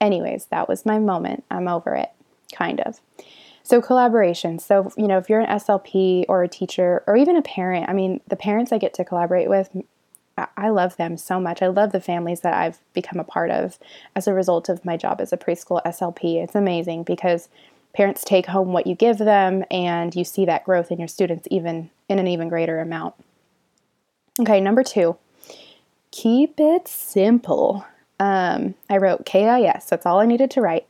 Anyways, 0.00 0.46
that 0.46 0.68
was 0.68 0.86
my 0.86 0.98
moment. 0.98 1.44
I'm 1.50 1.68
over 1.68 1.94
it, 1.94 2.10
kind 2.54 2.80
of. 2.80 3.00
So, 3.62 3.82
collaboration. 3.82 4.58
So, 4.58 4.90
you 4.96 5.06
know, 5.06 5.18
if 5.18 5.28
you're 5.28 5.40
an 5.40 5.58
SLP 5.58 6.24
or 6.28 6.42
a 6.42 6.48
teacher 6.48 7.02
or 7.06 7.16
even 7.16 7.36
a 7.36 7.42
parent, 7.42 7.88
I 7.88 7.92
mean, 7.92 8.20
the 8.28 8.36
parents 8.36 8.72
I 8.72 8.78
get 8.78 8.94
to 8.94 9.04
collaborate 9.04 9.50
with, 9.50 9.68
I 10.56 10.70
love 10.70 10.96
them 10.96 11.16
so 11.16 11.40
much. 11.40 11.62
I 11.62 11.68
love 11.68 11.92
the 11.92 12.00
families 12.00 12.40
that 12.40 12.54
I've 12.54 12.78
become 12.92 13.18
a 13.18 13.24
part 13.24 13.50
of 13.50 13.78
as 14.14 14.26
a 14.26 14.34
result 14.34 14.68
of 14.68 14.84
my 14.84 14.96
job 14.96 15.20
as 15.20 15.32
a 15.32 15.36
preschool 15.36 15.82
SLP. 15.84 16.42
It's 16.42 16.54
amazing 16.54 17.04
because 17.04 17.48
parents 17.94 18.24
take 18.24 18.46
home 18.46 18.72
what 18.72 18.86
you 18.86 18.94
give 18.94 19.18
them 19.18 19.64
and 19.70 20.14
you 20.14 20.24
see 20.24 20.44
that 20.44 20.64
growth 20.64 20.90
in 20.90 20.98
your 20.98 21.08
students 21.08 21.48
even 21.50 21.90
in 22.08 22.18
an 22.18 22.26
even 22.26 22.48
greater 22.48 22.78
amount. 22.78 23.14
Okay, 24.38 24.60
number 24.60 24.82
two, 24.82 25.16
keep 26.10 26.54
it 26.58 26.88
simple. 26.88 27.84
Um, 28.18 28.74
I 28.88 28.98
wrote 28.98 29.24
KIS, 29.24 29.86
that's 29.86 30.06
all 30.06 30.20
I 30.20 30.26
needed 30.26 30.50
to 30.52 30.60
write, 30.60 30.86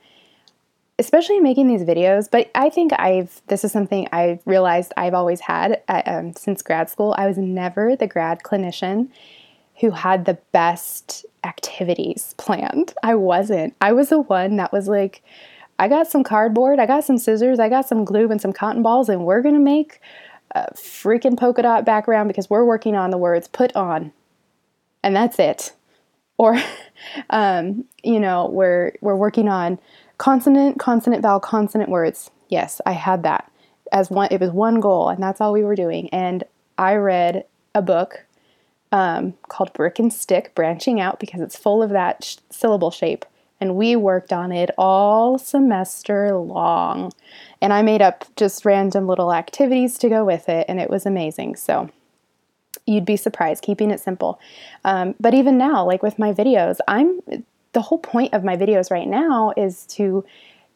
especially 0.98 1.40
making 1.40 1.68
these 1.68 1.82
videos. 1.82 2.28
But 2.30 2.50
I 2.54 2.70
think 2.70 2.92
I've, 2.98 3.40
this 3.46 3.64
is 3.64 3.72
something 3.72 4.08
I've 4.12 4.40
realized 4.44 4.92
I've 4.96 5.14
always 5.14 5.40
had 5.40 5.82
uh, 5.88 6.02
um, 6.06 6.34
since 6.34 6.62
grad 6.62 6.90
school. 6.90 7.14
I 7.16 7.26
was 7.26 7.38
never 7.38 7.96
the 7.96 8.06
grad 8.06 8.42
clinician 8.42 9.08
who 9.80 9.90
had 9.90 10.24
the 10.24 10.38
best 10.52 11.24
activities 11.44 12.34
planned. 12.38 12.94
I 13.02 13.14
wasn't. 13.14 13.74
I 13.80 13.92
was 13.92 14.10
the 14.10 14.20
one 14.20 14.56
that 14.56 14.72
was 14.72 14.88
like, 14.88 15.22
I 15.78 15.88
got 15.88 16.06
some 16.06 16.22
cardboard, 16.22 16.78
I 16.78 16.86
got 16.86 17.04
some 17.04 17.18
scissors, 17.18 17.58
I 17.58 17.68
got 17.68 17.88
some 17.88 18.04
glue 18.04 18.30
and 18.30 18.40
some 18.40 18.52
cotton 18.52 18.82
balls, 18.82 19.08
and 19.08 19.24
we're 19.24 19.40
gonna 19.40 19.58
make 19.58 20.00
a 20.52 20.72
freaking 20.74 21.38
polka 21.38 21.62
dot 21.62 21.84
background 21.84 22.28
because 22.28 22.50
we're 22.50 22.64
working 22.64 22.94
on 22.94 23.10
the 23.10 23.18
words 23.18 23.48
put 23.48 23.74
on. 23.74 24.12
And 25.02 25.16
that's 25.16 25.38
it. 25.38 25.72
Or, 26.36 26.60
um, 27.30 27.84
you 28.02 28.20
know, 28.20 28.48
we're, 28.50 28.92
we're 29.00 29.16
working 29.16 29.48
on 29.48 29.78
consonant, 30.18 30.78
consonant, 30.78 31.22
vowel, 31.22 31.40
consonant 31.40 31.88
words. 31.88 32.30
Yes, 32.48 32.80
I 32.84 32.92
had 32.92 33.22
that 33.22 33.50
as 33.92 34.10
one, 34.10 34.28
it 34.30 34.40
was 34.40 34.50
one 34.50 34.80
goal, 34.80 35.08
and 35.08 35.22
that's 35.22 35.40
all 35.40 35.52
we 35.52 35.64
were 35.64 35.74
doing. 35.74 36.08
And 36.10 36.44
I 36.78 36.94
read 36.94 37.44
a 37.74 37.82
book 37.82 38.26
um, 38.92 39.34
called 39.48 39.72
Brick 39.72 39.98
and 39.98 40.12
Stick 40.12 40.54
Branching 40.54 41.00
Out 41.00 41.20
because 41.20 41.40
it's 41.40 41.56
full 41.56 41.82
of 41.82 41.90
that 41.90 42.24
sh- 42.24 42.36
syllable 42.50 42.90
shape 42.90 43.24
and 43.60 43.76
we 43.76 43.94
worked 43.94 44.32
on 44.32 44.52
it 44.52 44.70
all 44.78 45.38
semester 45.38 46.36
long. 46.36 47.12
And 47.60 47.72
I 47.72 47.82
made 47.82 48.00
up 48.00 48.24
just 48.36 48.64
random 48.64 49.06
little 49.06 49.32
activities 49.32 49.98
to 49.98 50.08
go 50.08 50.24
with 50.24 50.48
it, 50.48 50.64
and 50.68 50.80
it 50.80 50.88
was 50.88 51.04
amazing. 51.04 51.56
So 51.56 51.90
you'd 52.86 53.04
be 53.04 53.16
surprised, 53.16 53.62
keeping 53.62 53.90
it 53.90 54.00
simple. 54.00 54.40
Um, 54.84 55.14
but 55.20 55.34
even 55.34 55.58
now, 55.58 55.84
like 55.84 56.02
with 56.02 56.18
my 56.18 56.32
videos, 56.32 56.78
I'm 56.88 57.20
the 57.72 57.82
whole 57.82 57.98
point 57.98 58.34
of 58.34 58.42
my 58.42 58.56
videos 58.56 58.90
right 58.90 59.06
now 59.06 59.52
is 59.56 59.86
to 59.86 60.24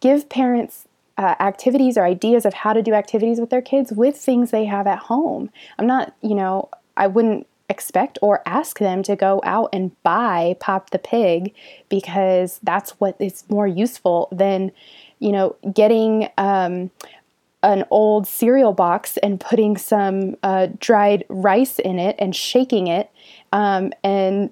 give 0.01 0.29
parents 0.29 0.87
uh, 1.17 1.35
activities 1.41 1.97
or 1.97 2.05
ideas 2.05 2.45
of 2.45 2.55
how 2.55 2.73
to 2.73 2.83
do 2.83 2.93
activities 2.93 3.41
with 3.41 3.51
their 3.51 3.63
kids 3.63 3.93
with 3.93 4.17
things 4.17 4.51
they 4.51 4.65
have 4.67 4.87
at 4.87 4.99
home. 4.99 5.51
I'm 5.79 5.87
not, 5.87 6.15
you 6.23 6.35
know, 6.35 6.69
I 6.97 7.07
wouldn't 7.07 7.47
expect 7.69 8.19
or 8.23 8.43
ask 8.47 8.79
them 8.79 9.03
to 9.03 9.17
go 9.17 9.41
out 9.45 9.71
and 9.73 9.91
buy 10.03 10.57
Pop 10.61 10.91
the 10.91 10.99
Pig 10.99 11.55
because 11.89 12.61
that's 12.63 12.93
what 13.01 13.17
is 13.19 13.45
more 13.49 13.67
useful 13.67 14.29
than, 14.31 14.71
you 15.19 15.33
know, 15.33 15.57
getting 15.73 16.29
um, 16.37 16.91
an 17.63 17.85
old 17.91 18.27
cereal 18.27 18.73
box 18.73 19.17
and 19.19 19.41
putting 19.41 19.77
some 19.77 20.37
uh, 20.43 20.69
dried 20.79 21.25
rice 21.29 21.79
in 21.79 21.99
it 21.99 22.15
and 22.19 22.37
shaking 22.37 22.87
it 22.89 23.11
um, 23.53 23.93
and 24.03 24.51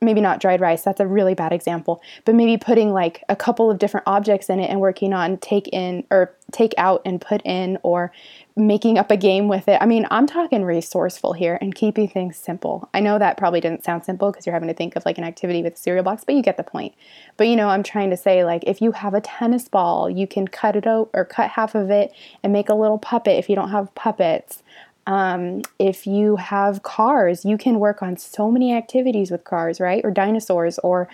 maybe 0.00 0.20
not 0.20 0.40
dried 0.40 0.60
rice 0.60 0.82
that's 0.82 1.00
a 1.00 1.06
really 1.06 1.34
bad 1.34 1.52
example 1.52 2.02
but 2.24 2.34
maybe 2.34 2.56
putting 2.56 2.92
like 2.92 3.24
a 3.28 3.36
couple 3.36 3.70
of 3.70 3.78
different 3.78 4.04
objects 4.06 4.50
in 4.50 4.60
it 4.60 4.70
and 4.70 4.80
working 4.80 5.12
on 5.12 5.38
take 5.38 5.68
in 5.68 6.04
or 6.10 6.34
take 6.52 6.74
out 6.78 7.02
and 7.04 7.20
put 7.20 7.42
in 7.44 7.78
or 7.82 8.12
making 8.58 8.98
up 8.98 9.10
a 9.10 9.16
game 9.16 9.48
with 9.48 9.68
it. 9.68 9.78
I 9.82 9.86
mean 9.86 10.06
i'm 10.10 10.26
talking 10.26 10.64
resourceful 10.64 11.32
here 11.32 11.58
and 11.60 11.74
keeping 11.74 12.08
things 12.08 12.36
simple. 12.36 12.88
I 12.94 13.00
know 13.00 13.18
that 13.18 13.36
probably 13.36 13.60
didn't 13.60 13.84
sound 13.84 14.04
simple 14.04 14.30
because 14.30 14.46
you're 14.46 14.54
having 14.54 14.68
to 14.68 14.74
think 14.74 14.96
of 14.96 15.04
like 15.04 15.18
an 15.18 15.24
activity 15.24 15.62
with 15.62 15.74
a 15.74 15.76
cereal 15.76 16.04
box 16.04 16.24
but 16.24 16.34
you 16.34 16.42
get 16.42 16.56
the 16.56 16.62
point. 16.62 16.94
But 17.36 17.48
you 17.48 17.56
know 17.56 17.68
i'm 17.68 17.82
trying 17.82 18.10
to 18.10 18.16
say 18.16 18.44
like 18.44 18.64
if 18.66 18.80
you 18.80 18.92
have 18.92 19.14
a 19.14 19.20
tennis 19.20 19.68
ball 19.68 20.08
you 20.08 20.26
can 20.26 20.46
cut 20.46 20.76
it 20.76 20.86
out 20.86 21.10
or 21.12 21.24
cut 21.24 21.50
half 21.50 21.74
of 21.74 21.90
it 21.90 22.12
and 22.42 22.52
make 22.52 22.68
a 22.68 22.74
little 22.74 22.98
puppet 22.98 23.38
if 23.38 23.48
you 23.48 23.56
don't 23.56 23.70
have 23.70 23.94
puppets 23.94 24.62
um, 25.06 25.62
if 25.78 26.06
you 26.06 26.36
have 26.36 26.82
cars, 26.82 27.44
you 27.44 27.56
can 27.56 27.78
work 27.78 28.02
on 28.02 28.16
so 28.16 28.50
many 28.50 28.74
activities 28.74 29.30
with 29.30 29.44
cars, 29.44 29.80
right? 29.80 30.04
Or 30.04 30.10
dinosaurs 30.10 30.78
or 30.80 31.08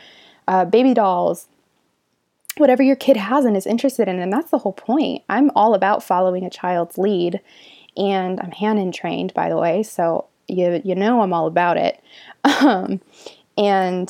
uh, 0.49 0.65
baby 0.65 0.95
dolls, 0.95 1.47
whatever 2.57 2.83
your 2.83 2.97
kid 2.97 3.17
has 3.17 3.45
and 3.45 3.57
is 3.57 3.67
interested 3.67 4.09
in. 4.09 4.19
And 4.19 4.33
that's 4.33 4.51
the 4.51 4.59
whole 4.59 4.73
point. 4.73 5.23
I'm 5.29 5.51
all 5.55 5.75
about 5.75 6.03
following 6.03 6.45
a 6.45 6.51
child's 6.51 6.97
lead. 6.97 7.41
And 7.97 8.41
I'm 8.41 8.51
Hanen 8.51 8.93
trained, 8.93 9.35
by 9.35 9.51
the 9.51 9.59
way, 9.59 9.83
so 9.83 10.27
you, 10.49 10.81
you 10.83 10.95
know 10.95 11.21
I'm 11.21 11.33
all 11.33 11.47
about 11.47 11.77
it. 11.77 12.03
Um, 12.45 13.01
and 13.57 14.09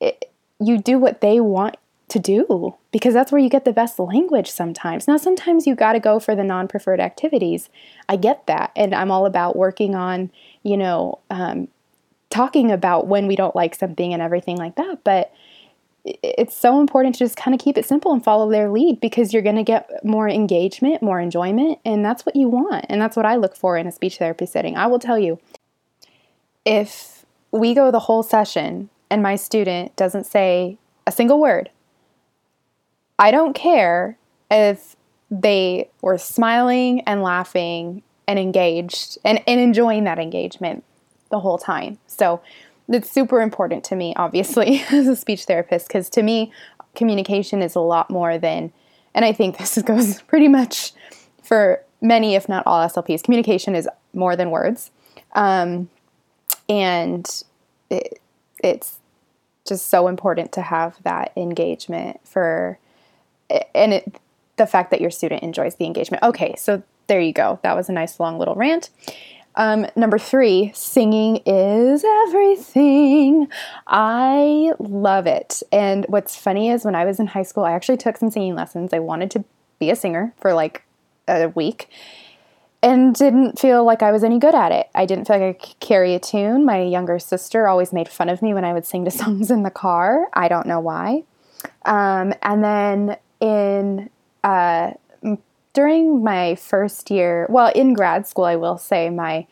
it, 0.00 0.30
you 0.60 0.78
do 0.78 0.98
what 0.98 1.20
they 1.20 1.40
want 1.40 1.76
to 2.08 2.18
do 2.18 2.74
because 2.90 3.14
that's 3.14 3.30
where 3.30 3.40
you 3.40 3.50
get 3.50 3.64
the 3.64 3.72
best 3.72 3.98
language 3.98 4.50
sometimes. 4.50 5.06
Now, 5.06 5.16
sometimes 5.16 5.66
you 5.66 5.74
got 5.74 5.92
to 5.92 6.00
go 6.00 6.18
for 6.18 6.34
the 6.34 6.44
non 6.44 6.68
preferred 6.68 7.00
activities. 7.00 7.68
I 8.08 8.16
get 8.16 8.46
that. 8.46 8.72
And 8.74 8.94
I'm 8.94 9.10
all 9.10 9.26
about 9.26 9.56
working 9.56 9.94
on, 9.94 10.30
you 10.62 10.76
know, 10.76 11.18
um, 11.30 11.68
talking 12.30 12.70
about 12.70 13.06
when 13.06 13.26
we 13.26 13.36
don't 13.36 13.56
like 13.56 13.74
something 13.74 14.12
and 14.12 14.22
everything 14.22 14.56
like 14.56 14.76
that. 14.76 15.04
But 15.04 15.32
it's 16.04 16.56
so 16.56 16.80
important 16.80 17.16
to 17.16 17.18
just 17.18 17.36
kind 17.36 17.54
of 17.54 17.60
keep 17.60 17.76
it 17.76 17.84
simple 17.84 18.12
and 18.12 18.24
follow 18.24 18.50
their 18.50 18.70
lead 18.70 19.00
because 19.00 19.32
you're 19.32 19.42
going 19.42 19.56
to 19.56 19.62
get 19.62 20.04
more 20.04 20.28
engagement, 20.28 21.02
more 21.02 21.20
enjoyment, 21.20 21.78
and 21.84 22.04
that's 22.04 22.24
what 22.24 22.36
you 22.36 22.48
want. 22.48 22.86
And 22.88 23.00
that's 23.00 23.16
what 23.16 23.26
I 23.26 23.36
look 23.36 23.56
for 23.56 23.76
in 23.76 23.86
a 23.86 23.92
speech 23.92 24.16
therapy 24.18 24.46
setting. 24.46 24.76
I 24.76 24.86
will 24.86 24.98
tell 24.98 25.18
you 25.18 25.38
if 26.64 27.26
we 27.50 27.74
go 27.74 27.90
the 27.90 28.00
whole 28.00 28.22
session 28.22 28.88
and 29.10 29.22
my 29.22 29.36
student 29.36 29.94
doesn't 29.96 30.24
say 30.24 30.78
a 31.06 31.12
single 31.12 31.40
word, 31.40 31.70
I 33.18 33.30
don't 33.30 33.54
care 33.54 34.16
if 34.50 34.96
they 35.30 35.90
were 36.00 36.18
smiling 36.18 37.02
and 37.02 37.22
laughing 37.22 38.02
and 38.26 38.38
engaged 38.38 39.18
and, 39.24 39.42
and 39.46 39.60
enjoying 39.60 40.04
that 40.04 40.18
engagement 40.18 40.84
the 41.30 41.40
whole 41.40 41.58
time. 41.58 41.98
So 42.06 42.40
it's 42.88 43.10
super 43.10 43.40
important 43.40 43.84
to 43.84 43.96
me, 43.96 44.14
obviously, 44.16 44.82
as 44.90 45.06
a 45.06 45.16
speech 45.16 45.44
therapist, 45.44 45.88
because 45.88 46.08
to 46.10 46.22
me, 46.22 46.52
communication 46.94 47.62
is 47.62 47.74
a 47.74 47.80
lot 47.80 48.10
more 48.10 48.38
than, 48.38 48.72
and 49.14 49.24
I 49.24 49.32
think 49.32 49.58
this 49.58 49.80
goes 49.84 50.22
pretty 50.22 50.48
much 50.48 50.92
for 51.42 51.82
many, 52.00 52.34
if 52.34 52.48
not 52.48 52.66
all 52.66 52.86
SLPs, 52.86 53.22
communication 53.22 53.74
is 53.74 53.88
more 54.14 54.36
than 54.36 54.50
words. 54.50 54.90
Um, 55.34 55.90
and 56.68 57.26
it, 57.90 58.20
it's 58.62 58.98
just 59.66 59.88
so 59.88 60.08
important 60.08 60.52
to 60.52 60.62
have 60.62 61.02
that 61.02 61.32
engagement 61.36 62.20
for 62.26 62.78
and 63.74 63.94
it, 63.94 64.20
the 64.56 64.66
fact 64.66 64.90
that 64.90 65.00
your 65.00 65.10
student 65.10 65.42
enjoys 65.42 65.76
the 65.76 65.84
engagement. 65.84 66.22
Okay, 66.22 66.54
so 66.56 66.82
there 67.06 67.20
you 67.20 67.32
go. 67.32 67.58
That 67.62 67.76
was 67.76 67.88
a 67.88 67.92
nice 67.92 68.20
long 68.20 68.38
little 68.38 68.54
rant. 68.54 68.90
Um, 69.54 69.86
number 69.96 70.18
three, 70.18 70.70
singing 70.74 71.38
is 71.44 72.04
everything. 72.04 73.48
I 73.86 74.72
love 74.78 75.26
it. 75.26 75.62
And 75.72 76.06
what's 76.08 76.36
funny 76.36 76.70
is 76.70 76.84
when 76.84 76.94
I 76.94 77.04
was 77.04 77.18
in 77.18 77.26
high 77.26 77.42
school, 77.42 77.64
I 77.64 77.72
actually 77.72 77.96
took 77.96 78.16
some 78.16 78.30
singing 78.30 78.54
lessons. 78.54 78.92
I 78.92 79.00
wanted 79.00 79.32
to 79.32 79.44
be 79.80 79.90
a 79.90 79.96
singer 79.96 80.32
for 80.36 80.54
like 80.54 80.84
a 81.26 81.48
week 81.48 81.90
and 82.82 83.14
didn't 83.14 83.58
feel 83.58 83.84
like 83.84 84.02
I 84.02 84.12
was 84.12 84.22
any 84.22 84.38
good 84.38 84.54
at 84.54 84.70
it. 84.70 84.88
I 84.94 85.06
didn't 85.06 85.24
feel 85.26 85.40
like 85.40 85.56
I 85.56 85.58
could 85.58 85.80
carry 85.80 86.14
a 86.14 86.20
tune. 86.20 86.64
My 86.64 86.82
younger 86.82 87.18
sister 87.18 87.66
always 87.66 87.92
made 87.92 88.08
fun 88.08 88.28
of 88.28 88.42
me 88.42 88.54
when 88.54 88.64
I 88.64 88.72
would 88.72 88.86
sing 88.86 89.04
to 89.06 89.10
songs 89.10 89.50
in 89.50 89.64
the 89.64 89.70
car. 89.70 90.28
I 90.34 90.46
don't 90.46 90.66
know 90.66 90.78
why. 90.78 91.24
Um, 91.84 92.32
and 92.42 92.62
then 92.62 93.16
in 93.40 94.10
uh, 94.44 94.92
during 95.72 96.24
my 96.24 96.54
first 96.54 97.10
year, 97.10 97.46
well, 97.48 97.70
in 97.74 97.94
grad 97.94 98.26
school, 98.26 98.44
I 98.44 98.56
will 98.56 98.78
say 98.78 99.10
my 99.10 99.46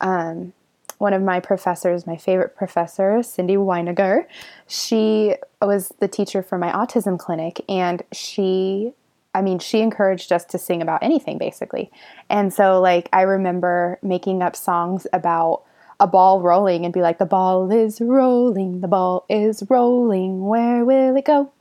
um, 0.00 0.52
one 0.98 1.12
of 1.12 1.22
my 1.22 1.40
professors, 1.40 2.06
my 2.06 2.16
favorite 2.16 2.56
professor, 2.56 3.22
Cindy 3.22 3.56
Weiniger, 3.56 4.24
she 4.66 5.34
was 5.60 5.92
the 6.00 6.08
teacher 6.08 6.42
for 6.42 6.56
my 6.56 6.72
autism 6.72 7.18
clinic, 7.18 7.60
and 7.68 8.02
she, 8.12 8.92
I 9.34 9.42
mean, 9.42 9.58
she 9.58 9.80
encouraged 9.80 10.32
us 10.32 10.44
to 10.46 10.58
sing 10.58 10.80
about 10.80 11.02
anything 11.02 11.36
basically. 11.38 11.90
And 12.30 12.52
so, 12.52 12.80
like, 12.80 13.08
I 13.12 13.22
remember 13.22 13.98
making 14.02 14.42
up 14.42 14.56
songs 14.56 15.06
about 15.12 15.62
a 16.00 16.06
ball 16.06 16.40
rolling 16.40 16.84
and 16.84 16.92
be 16.92 17.00
like, 17.00 17.18
the 17.18 17.26
ball 17.26 17.70
is 17.70 18.00
rolling, 18.00 18.80
the 18.80 18.88
ball 18.88 19.24
is 19.28 19.62
rolling, 19.68 20.46
where 20.46 20.84
will 20.84 21.16
it 21.16 21.24
go? 21.24 21.52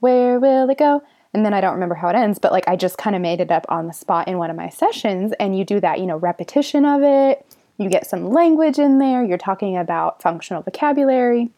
Where 0.00 0.40
will 0.40 0.70
it 0.70 0.78
go? 0.78 1.02
And 1.32 1.44
then 1.44 1.54
I 1.54 1.60
don't 1.60 1.74
remember 1.74 1.94
how 1.94 2.08
it 2.08 2.16
ends, 2.16 2.38
but 2.38 2.52
like 2.52 2.66
I 2.66 2.76
just 2.76 2.98
kind 2.98 3.14
of 3.14 3.22
made 3.22 3.40
it 3.40 3.50
up 3.50 3.64
on 3.68 3.86
the 3.86 3.92
spot 3.92 4.26
in 4.26 4.38
one 4.38 4.50
of 4.50 4.56
my 4.56 4.68
sessions. 4.68 5.32
And 5.38 5.56
you 5.56 5.64
do 5.64 5.80
that, 5.80 6.00
you 6.00 6.06
know, 6.06 6.16
repetition 6.16 6.84
of 6.84 7.02
it, 7.02 7.46
you 7.78 7.88
get 7.88 8.06
some 8.06 8.30
language 8.30 8.78
in 8.78 8.98
there, 8.98 9.24
you're 9.24 9.38
talking 9.38 9.76
about 9.76 10.20
functional 10.20 10.62
vocabulary, 10.62 11.50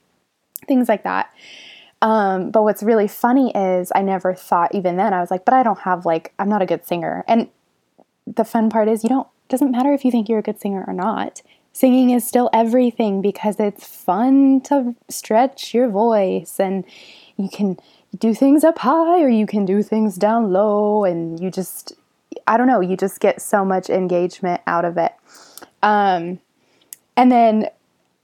things 0.69 0.89
like 0.89 1.05
that. 1.05 1.31
Um, 2.03 2.51
but 2.51 2.65
what's 2.65 2.83
really 2.83 3.09
funny 3.09 3.53
is 3.55 3.93
I 3.95 4.03
never 4.03 4.35
thought 4.35 4.75
even 4.75 4.97
then, 4.97 5.15
I 5.15 5.21
was 5.21 5.31
like, 5.31 5.45
but 5.45 5.55
I 5.55 5.63
don't 5.63 5.81
have 5.81 6.05
like, 6.05 6.33
I'm 6.39 6.49
not 6.49 6.61
a 6.61 6.67
good 6.67 6.85
singer. 6.85 7.25
And 7.27 7.49
the 8.27 8.45
fun 8.45 8.71
part 8.71 8.89
is 8.89 9.03
you 9.03 9.09
don't, 9.09 9.29
doesn't 9.49 9.71
matter 9.71 9.93
if 9.93 10.05
you 10.05 10.11
think 10.11 10.29
you're 10.29 10.41
a 10.41 10.43
good 10.43 10.61
singer 10.61 10.85
or 10.87 10.93
not. 10.93 11.43
Singing 11.73 12.11
is 12.11 12.27
still 12.27 12.51
everything 12.53 13.23
because 13.23 13.59
it's 13.59 13.87
fun 13.87 14.61
to 14.63 14.95
stretch 15.09 15.73
your 15.73 15.89
voice 15.89 16.61
and 16.61 16.85
you 17.39 17.49
can 17.49 17.79
do 18.19 18.35
things 18.35 18.65
up 18.65 18.79
high 18.79 19.23
or 19.23 19.29
you 19.29 19.47
can 19.47 19.65
do 19.65 19.83
things 19.83 20.17
down 20.17 20.53
low 20.53 21.05
and 21.05 21.41
you 21.41 21.51
just 21.51 21.93
i 22.47 22.57
don't 22.57 22.67
know 22.67 22.81
you 22.81 22.97
just 22.97 23.21
get 23.21 23.41
so 23.41 23.65
much 23.65 23.89
engagement 23.91 24.61
out 24.67 24.85
of 24.85 24.97
it. 24.99 25.13
Um, 25.83 26.39
and 27.17 27.31
then 27.31 27.69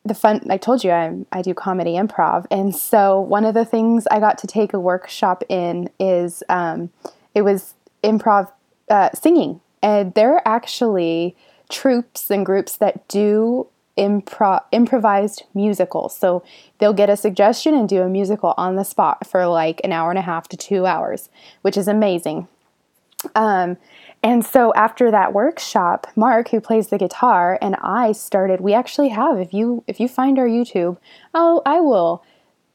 the 0.05 0.15
fun 0.15 0.47
i 0.51 0.57
told 0.57 0.85
you 0.85 0.91
i 0.91 1.15
i 1.33 1.43
do 1.43 1.55
comedy 1.55 1.93
improv. 1.93 2.47
And 2.51 2.75
so 2.75 3.21
one 3.21 3.45
of 3.45 3.55
the 3.55 3.65
things 3.65 4.07
i 4.11 4.21
got 4.21 4.39
to 4.39 4.47
take 4.47 4.73
a 4.73 4.81
workshop 4.81 5.43
in 5.49 5.91
is 5.99 6.43
um, 6.49 6.91
it 7.35 7.43
was 7.43 7.75
improv 8.03 8.51
uh, 8.91 9.11
singing. 9.13 9.61
And 9.83 10.15
there 10.15 10.35
are 10.35 10.43
actually 10.45 11.37
troupes 11.69 12.31
and 12.31 12.45
groups 12.45 12.77
that 12.79 13.07
do 13.09 13.69
impro- 13.99 14.63
improvised 14.73 15.43
musicals. 15.55 16.17
So 16.17 16.43
they'll 16.79 16.93
get 16.93 17.11
a 17.11 17.17
suggestion 17.17 17.75
and 17.75 17.89
do 17.89 18.03
a 18.03 18.09
musical 18.09 18.55
on 18.57 18.77
the 18.77 18.85
spot 18.85 19.27
for 19.27 19.47
like 19.47 19.81
an 19.85 19.93
hour 19.93 20.11
and 20.11 20.19
a 20.19 20.23
half 20.23 20.49
to 20.49 20.57
two 20.57 20.87
hours, 20.87 21.29
which 21.63 21.77
is 21.77 21.89
amazing. 21.89 22.49
Um, 23.35 23.77
and 24.23 24.45
so 24.45 24.73
after 24.75 25.11
that 25.11 25.33
workshop, 25.33 26.07
Mark, 26.17 26.49
who 26.49 26.61
plays 26.61 26.89
the 26.89 26.99
guitar, 26.99 27.59
and 27.61 27.77
I 27.83 28.13
started. 28.13 28.61
We 28.61 28.75
actually 28.75 29.11
have. 29.11 29.39
If 29.39 29.53
you 29.53 29.85
if 29.87 30.01
you 30.01 30.09
find 30.09 30.39
our 30.39 30.49
YouTube, 30.49 30.99
oh, 31.35 31.63
I 31.65 31.81
will. 31.81 32.25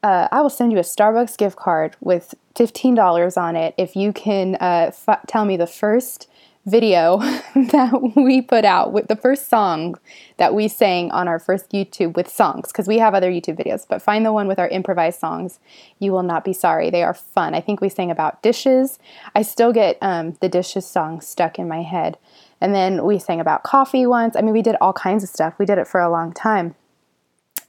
Uh, 0.02 0.28
I 0.30 0.42
will 0.42 0.50
send 0.50 0.70
you 0.70 0.78
a 0.78 0.82
Starbucks 0.82 1.36
gift 1.38 1.56
card 1.56 1.96
with 2.00 2.34
fifteen 2.56 2.94
dollars 2.94 3.36
on 3.36 3.56
it 3.56 3.74
if 3.78 3.96
you 3.96 4.12
can 4.12 4.56
uh, 4.56 4.90
f- 5.06 5.24
tell 5.26 5.44
me 5.44 5.56
the 5.56 5.66
first 5.66 6.28
video 6.66 7.18
that 7.54 8.12
we 8.16 8.40
put 8.40 8.64
out 8.64 8.92
with 8.92 9.08
the 9.08 9.16
first 9.16 9.48
song 9.48 9.96
that 10.38 10.54
we 10.54 10.68
sang 10.68 11.10
on 11.10 11.28
our 11.28 11.38
first 11.38 11.70
YouTube 11.70 12.16
with 12.16 12.28
songs 12.28 12.68
because 12.68 12.88
we 12.88 12.98
have 12.98 13.14
other 13.14 13.30
YouTube 13.30 13.58
videos, 13.58 13.86
but 13.88 14.02
find 14.02 14.24
the 14.24 14.32
one 14.32 14.48
with 14.48 14.58
our 14.58 14.68
improvised 14.68 15.20
songs. 15.20 15.60
You 15.98 16.12
will 16.12 16.22
not 16.22 16.44
be 16.44 16.52
sorry. 16.52 16.90
They 16.90 17.02
are 17.02 17.14
fun. 17.14 17.54
I 17.54 17.60
think 17.60 17.80
we 17.80 17.88
sang 17.88 18.10
about 18.10 18.42
dishes. 18.42 18.98
I 19.34 19.42
still 19.42 19.72
get 19.72 19.98
um, 20.00 20.36
the 20.40 20.48
dishes 20.48 20.86
song 20.86 21.20
stuck 21.20 21.58
in 21.58 21.68
my 21.68 21.82
head. 21.82 22.18
And 22.60 22.74
then 22.74 23.04
we 23.04 23.18
sang 23.18 23.40
about 23.40 23.62
coffee 23.62 24.06
once. 24.06 24.36
I 24.36 24.40
mean, 24.40 24.54
we 24.54 24.62
did 24.62 24.76
all 24.80 24.92
kinds 24.92 25.22
of 25.22 25.28
stuff. 25.28 25.58
We 25.58 25.66
did 25.66 25.78
it 25.78 25.86
for 25.86 26.00
a 26.00 26.10
long 26.10 26.32
time. 26.32 26.74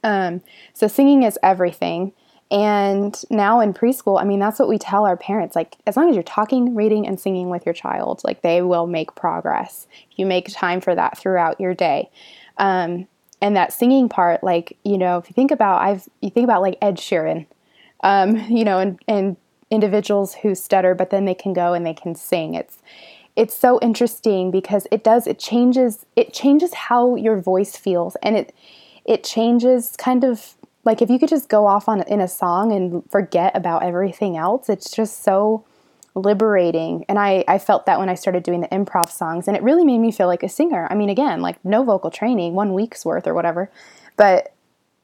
Um, 0.02 0.42
so 0.72 0.86
singing 0.86 1.22
is 1.22 1.38
everything. 1.42 2.12
And 2.50 3.20
now 3.28 3.60
in 3.60 3.74
preschool, 3.74 4.20
I 4.20 4.24
mean, 4.24 4.38
that's 4.38 4.58
what 4.58 4.68
we 4.68 4.78
tell 4.78 5.04
our 5.04 5.16
parents. 5.16 5.56
Like, 5.56 5.76
as 5.86 5.96
long 5.96 6.08
as 6.08 6.14
you're 6.14 6.22
talking, 6.22 6.76
reading, 6.76 7.06
and 7.06 7.18
singing 7.18 7.50
with 7.50 7.66
your 7.66 7.72
child, 7.72 8.20
like, 8.22 8.42
they 8.42 8.62
will 8.62 8.86
make 8.86 9.16
progress. 9.16 9.88
You 10.12 10.26
make 10.26 10.52
time 10.52 10.80
for 10.80 10.94
that 10.94 11.18
throughout 11.18 11.60
your 11.60 11.74
day. 11.74 12.08
Um, 12.58 13.08
and 13.40 13.56
that 13.56 13.72
singing 13.72 14.08
part, 14.08 14.42
like, 14.42 14.78
you 14.84 14.96
know, 14.96 15.18
if 15.18 15.28
you 15.28 15.34
think 15.34 15.50
about, 15.50 15.82
I've, 15.82 16.08
you 16.20 16.30
think 16.30 16.44
about 16.44 16.62
like 16.62 16.78
Ed 16.80 16.96
Sheeran, 16.96 17.46
um, 18.02 18.36
you 18.50 18.64
know, 18.64 18.78
and, 18.78 18.98
and 19.08 19.36
individuals 19.70 20.34
who 20.34 20.54
stutter, 20.54 20.94
but 20.94 21.10
then 21.10 21.24
they 21.24 21.34
can 21.34 21.52
go 21.52 21.74
and 21.74 21.84
they 21.84 21.94
can 21.94 22.14
sing. 22.14 22.54
It's, 22.54 22.78
it's 23.34 23.54
so 23.54 23.78
interesting 23.82 24.50
because 24.50 24.86
it 24.90 25.04
does, 25.04 25.26
it 25.26 25.38
changes, 25.38 26.06
it 26.16 26.32
changes 26.32 26.72
how 26.72 27.16
your 27.16 27.38
voice 27.38 27.76
feels 27.76 28.16
and 28.22 28.36
it, 28.36 28.54
it 29.04 29.22
changes 29.22 29.94
kind 29.98 30.24
of 30.24 30.56
like 30.86 31.02
if 31.02 31.10
you 31.10 31.18
could 31.18 31.28
just 31.28 31.48
go 31.48 31.66
off 31.66 31.88
on 31.88 32.02
in 32.02 32.20
a 32.20 32.28
song 32.28 32.72
and 32.72 33.02
forget 33.10 33.54
about 33.56 33.82
everything 33.82 34.36
else, 34.36 34.68
it's 34.68 34.90
just 34.90 35.22
so 35.22 35.64
liberating. 36.14 37.04
And 37.08 37.18
I, 37.18 37.44
I 37.46 37.58
felt 37.58 37.86
that 37.86 37.98
when 37.98 38.08
I 38.08 38.14
started 38.14 38.44
doing 38.44 38.60
the 38.62 38.68
improv 38.68 39.10
songs, 39.10 39.48
and 39.48 39.56
it 39.56 39.62
really 39.62 39.84
made 39.84 39.98
me 39.98 40.12
feel 40.12 40.28
like 40.28 40.44
a 40.44 40.48
singer. 40.48 40.86
I 40.88 40.94
mean, 40.94 41.10
again, 41.10 41.42
like 41.42 41.62
no 41.64 41.82
vocal 41.82 42.10
training, 42.10 42.54
one 42.54 42.72
week's 42.72 43.04
worth 43.04 43.26
or 43.26 43.34
whatever, 43.34 43.70
but 44.16 44.54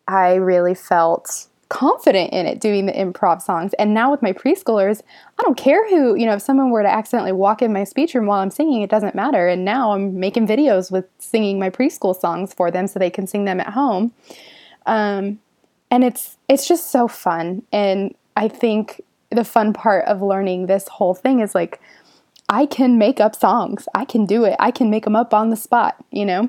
I 0.08 0.34
really 0.34 0.74
felt 0.74 1.48
confident 1.68 2.32
in 2.32 2.46
it 2.46 2.60
doing 2.60 2.86
the 2.86 2.92
improv 2.92 3.42
songs. 3.42 3.72
And 3.74 3.92
now 3.92 4.10
with 4.10 4.22
my 4.22 4.32
preschoolers, 4.32 5.00
I 5.38 5.42
don't 5.42 5.56
care 5.56 5.88
who, 5.88 6.14
you 6.14 6.26
know, 6.26 6.34
if 6.34 6.42
someone 6.42 6.70
were 6.70 6.82
to 6.82 6.88
accidentally 6.88 7.32
walk 7.32 7.60
in 7.60 7.72
my 7.72 7.84
speech 7.84 8.14
room 8.14 8.26
while 8.26 8.40
I'm 8.40 8.50
singing, 8.50 8.82
it 8.82 8.90
doesn't 8.90 9.14
matter. 9.14 9.48
And 9.48 9.64
now 9.64 9.92
I'm 9.92 10.20
making 10.20 10.46
videos 10.46 10.92
with 10.92 11.06
singing 11.18 11.58
my 11.58 11.70
preschool 11.70 12.18
songs 12.18 12.54
for 12.54 12.70
them 12.70 12.86
so 12.86 12.98
they 12.98 13.10
can 13.10 13.26
sing 13.26 13.46
them 13.46 13.58
at 13.58 13.68
home. 13.68 14.12
Um, 14.86 15.38
and 15.92 16.02
it's 16.02 16.38
it's 16.48 16.66
just 16.66 16.90
so 16.90 17.06
fun. 17.06 17.62
And 17.70 18.16
I 18.34 18.48
think 18.48 19.02
the 19.30 19.44
fun 19.44 19.72
part 19.72 20.06
of 20.06 20.22
learning 20.22 20.66
this 20.66 20.88
whole 20.88 21.14
thing 21.14 21.40
is 21.40 21.54
like 21.54 21.80
I 22.48 22.66
can 22.66 22.98
make 22.98 23.20
up 23.20 23.36
songs. 23.36 23.86
I 23.94 24.06
can 24.06 24.26
do 24.26 24.44
it. 24.44 24.56
I 24.58 24.70
can 24.70 24.90
make 24.90 25.04
them 25.04 25.14
up 25.14 25.32
on 25.32 25.50
the 25.50 25.56
spot, 25.56 26.02
you 26.10 26.24
know? 26.24 26.48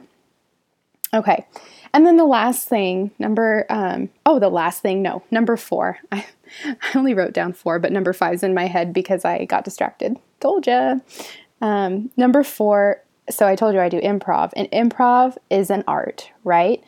Okay. 1.14 1.46
And 1.94 2.06
then 2.08 2.18
the 2.18 2.26
last 2.26 2.68
thing, 2.68 3.12
number, 3.20 3.66
um, 3.70 4.10
oh, 4.26 4.40
the 4.40 4.50
last 4.50 4.82
thing, 4.82 5.02
no, 5.04 5.22
number 5.30 5.56
four. 5.56 6.00
I, 6.12 6.26
I 6.66 6.98
only 6.98 7.14
wrote 7.14 7.34
down 7.34 7.54
four, 7.54 7.80
but 7.80 7.92
number 7.92 8.14
five's 8.14 8.44
in 8.44 8.54
my 8.54 8.66
head 8.66 8.94
because 8.94 9.24
I 9.24 9.46
got 9.46 9.64
distracted. 9.64 10.18
Told 10.40 10.66
ya. 10.66 10.96
Um, 11.62 12.10
number 12.18 12.44
four, 12.44 13.02
so 13.30 13.48
I 13.48 13.56
told 13.56 13.74
you 13.74 13.80
I 13.80 13.90
do 13.90 14.02
improv, 14.02 14.52
and 14.56 14.70
improv 14.72 15.38
is 15.50 15.70
an 15.70 15.84
art, 15.88 16.32
right? 16.44 16.84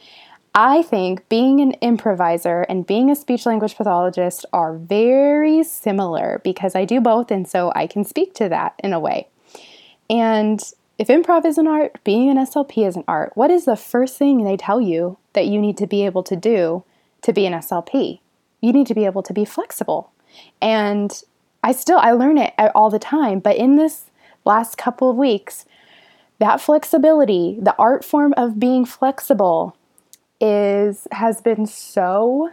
I 0.58 0.84
think 0.84 1.28
being 1.28 1.60
an 1.60 1.74
improviser 1.82 2.62
and 2.62 2.88
being 2.88 3.12
a 3.12 3.16
speech 3.16 3.46
language 3.46 3.76
pathologist 3.76 4.46
are 4.54 4.74
very 4.78 5.64
similar 5.64 6.40
because 6.46 6.76
I 6.76 6.86
do 6.86 7.02
both, 7.02 7.30
and 7.30 7.46
so 7.46 7.74
I 7.76 7.88
can 7.88 8.06
speak 8.06 8.34
to 8.36 8.48
that 8.48 8.80
in 8.80 8.94
a 8.94 9.00
way. 9.00 9.28
And 10.10 10.62
if 10.98 11.10
improv 11.10 11.44
is 11.44 11.58
an 11.58 11.68
art, 11.68 12.02
being 12.06 12.30
an 12.30 12.38
SLP 12.38 12.88
is 12.88 12.96
an 12.96 13.04
art. 13.06 13.34
What 13.36 13.52
is 13.52 13.66
the 13.66 13.76
first 13.76 14.18
thing 14.18 14.46
they 14.46 14.56
tell 14.56 14.80
you 14.80 15.18
that 15.34 15.48
you 15.48 15.60
need 15.60 15.78
to 15.78 15.88
be 15.88 16.06
able 16.06 16.24
to 16.24 16.38
do 16.38 16.86
to 17.24 17.34
be 17.34 17.46
an 17.46 17.52
SLP? 17.52 18.22
You 18.62 18.72
need 18.72 18.88
to 18.88 18.96
be 18.96 19.04
able 19.04 19.24
to 19.24 19.34
be 19.34 19.44
flexible. 19.44 20.12
And 20.62 21.22
I 21.66 21.74
still 21.74 21.98
I 21.98 22.12
learn 22.12 22.38
it 22.38 22.54
all 22.74 22.90
the 22.90 22.98
time, 22.98 23.40
but 23.40 23.58
in 23.58 23.76
this 23.76 24.06
last 24.46 24.78
couple 24.78 25.10
of 25.10 25.18
weeks, 25.18 25.66
that 26.40 26.62
flexibility, 26.62 27.58
the 27.62 27.76
art 27.78 28.06
form 28.06 28.34
of 28.38 28.58
being 28.58 28.86
flexible 28.86 29.76
is 30.46 31.08
has 31.12 31.42
been 31.42 31.66
so 31.66 32.52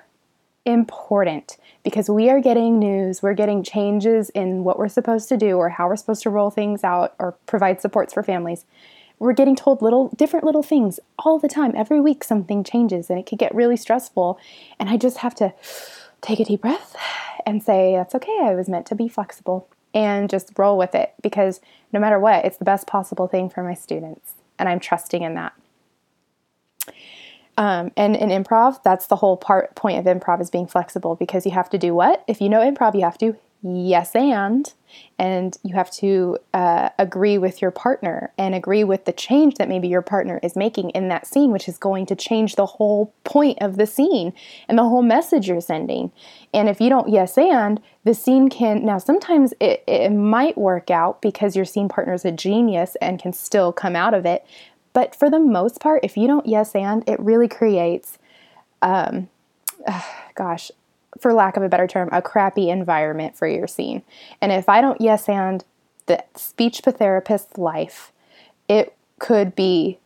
important 0.65 1.59
because 1.85 2.09
we 2.09 2.31
are 2.31 2.41
getting 2.41 2.79
news, 2.79 3.23
we're 3.23 3.35
getting 3.35 3.63
changes 3.63 4.31
in 4.31 4.65
what 4.65 4.79
we're 4.79 4.89
supposed 4.89 5.29
to 5.29 5.37
do 5.37 5.57
or 5.57 5.69
how 5.69 5.89
we're 5.89 5.97
supposed 5.97 6.23
to 6.23 6.31
roll 6.31 6.51
things 6.51 6.85
out 6.85 7.15
or 7.19 7.33
provide 7.47 7.81
supports 7.81 8.15
for 8.15 8.23
families. 8.23 8.65
We're 9.19 9.35
getting 9.35 9.57
told 9.57 9.83
little 9.83 10.09
different 10.17 10.47
little 10.47 10.63
things 10.63 11.01
all 11.19 11.39
the 11.39 11.49
time. 11.49 11.75
Every 11.77 12.01
week 12.01 12.25
something 12.25 12.65
changes 12.65 13.11
and 13.11 13.19
it 13.19 13.27
can 13.27 13.37
get 13.37 13.55
really 13.55 13.77
stressful 13.77 14.39
and 14.81 14.89
I 14.89 14.97
just 14.97 15.19
have 15.19 15.35
to 15.37 15.53
take 16.23 16.41
a 16.41 16.45
deep 16.45 16.63
breath 16.63 16.97
and 17.45 17.63
say 17.63 17.95
that's 17.95 18.15
okay. 18.15 18.39
I 18.43 18.55
was 18.55 18.69
meant 18.69 18.87
to 18.87 18.95
be 18.95 19.09
flexible 19.09 19.69
and 19.93 20.31
just 20.31 20.53
roll 20.57 20.79
with 20.79 20.95
it 20.95 21.13
because 21.23 21.61
no 21.93 22.01
matter 22.01 22.19
what, 22.19 22.47
it's 22.47 22.57
the 22.57 22.65
best 22.65 22.87
possible 22.87 23.27
thing 23.29 23.51
for 23.51 23.63
my 23.63 23.75
students 23.75 24.35
and 24.59 24.69
I'm 24.69 24.81
trusting 24.81 25.23
in 25.23 25.35
that. 25.35 25.53
Um, 27.63 27.93
and 27.97 28.17
in 28.17 28.31
improv, 28.31 28.83
that's 28.83 29.07
the 29.07 29.15
whole 29.15 29.37
part 29.37 29.77
point 29.77 29.97
of 29.97 30.05
improv 30.05 30.41
is 30.41 30.51
being 30.51 30.67
flexible 30.67 31.15
because 31.15 31.47
you 31.47 31.53
have 31.53 31.71
to 31.71 31.79
do 31.79 31.95
what? 31.95 32.25
If 32.27 32.41
you 32.41 32.49
know 32.49 32.59
improv, 32.59 32.97
you 32.97 33.03
have 33.03 33.19
to 33.19 33.37
yes 33.63 34.17
and, 34.17 34.75
and 35.17 35.57
you 35.63 35.73
have 35.77 35.89
to 35.93 36.39
uh, 36.53 36.89
agree 36.99 37.39
with 37.39 37.63
your 37.63 37.71
partner 37.71 38.33
and 38.37 38.57
agree 38.57 38.83
with 38.83 39.05
the 39.05 39.13
change 39.13 39.55
that 39.55 39.69
maybe 39.69 39.87
your 39.87 40.03
partner 40.03 40.41
is 40.43 40.57
making 40.57 40.91
in 40.91 41.07
that 41.07 41.25
scene, 41.25 41.53
which 41.53 41.69
is 41.69 41.79
going 41.79 42.05
to 42.07 42.17
change 42.17 42.57
the 42.57 42.67
whole 42.67 43.15
point 43.23 43.59
of 43.61 43.77
the 43.77 43.87
scene 43.87 44.33
and 44.69 44.77
the 44.77 44.83
whole 44.83 45.03
message 45.03 45.47
you're 45.47 45.61
sending. 45.61 46.11
And 46.53 46.69
if 46.69 46.81
you 46.81 46.89
don't 46.89 47.11
yes 47.11 47.39
and, 47.39 47.81
the 48.03 48.15
scene 48.15 48.49
can 48.51 48.85
now 48.85 48.99
sometimes 48.99 49.55
it, 49.61 49.85
it 49.87 50.11
might 50.11 50.59
work 50.59 50.91
out 50.91 51.23
because 51.23 51.55
your 51.55 51.65
scene 51.65 51.89
partner 51.89 52.15
is 52.15 52.25
a 52.25 52.33
genius 52.33 52.97
and 53.01 53.23
can 53.23 53.33
still 53.33 53.73
come 53.73 53.95
out 53.95 54.15
of 54.15 54.27
it 54.27 54.45
but 54.93 55.15
for 55.15 55.31
the 55.31 55.39
most 55.39 55.81
part, 55.81 56.05
if 56.05 56.17
you 56.17 56.27
don't 56.27 56.47
yes 56.47 56.75
and, 56.75 57.07
it 57.09 57.19
really 57.21 57.49
creates, 57.49 58.19
um, 58.81 59.29
gosh, 60.35 60.71
for 61.21 61.33
lack 61.33 61.57
of 61.57 61.63
a 61.63 61.69
better 61.69 61.87
term, 61.87 62.09
a 62.13 62.23
crappy 62.23 62.71
environment 62.71 63.37
for 63.37 63.47
your 63.47 63.67
scene. 63.67 64.03
And 64.41 64.53
if 64.53 64.69
I 64.69 64.81
don't 64.81 65.01
yes 65.01 65.29
and 65.29 65.65
the 66.07 66.25
speech 66.35 66.81
therapist's 66.81 67.59
life, 67.59 68.13
it 68.69 68.97
could 69.19 69.55
be 69.55 69.99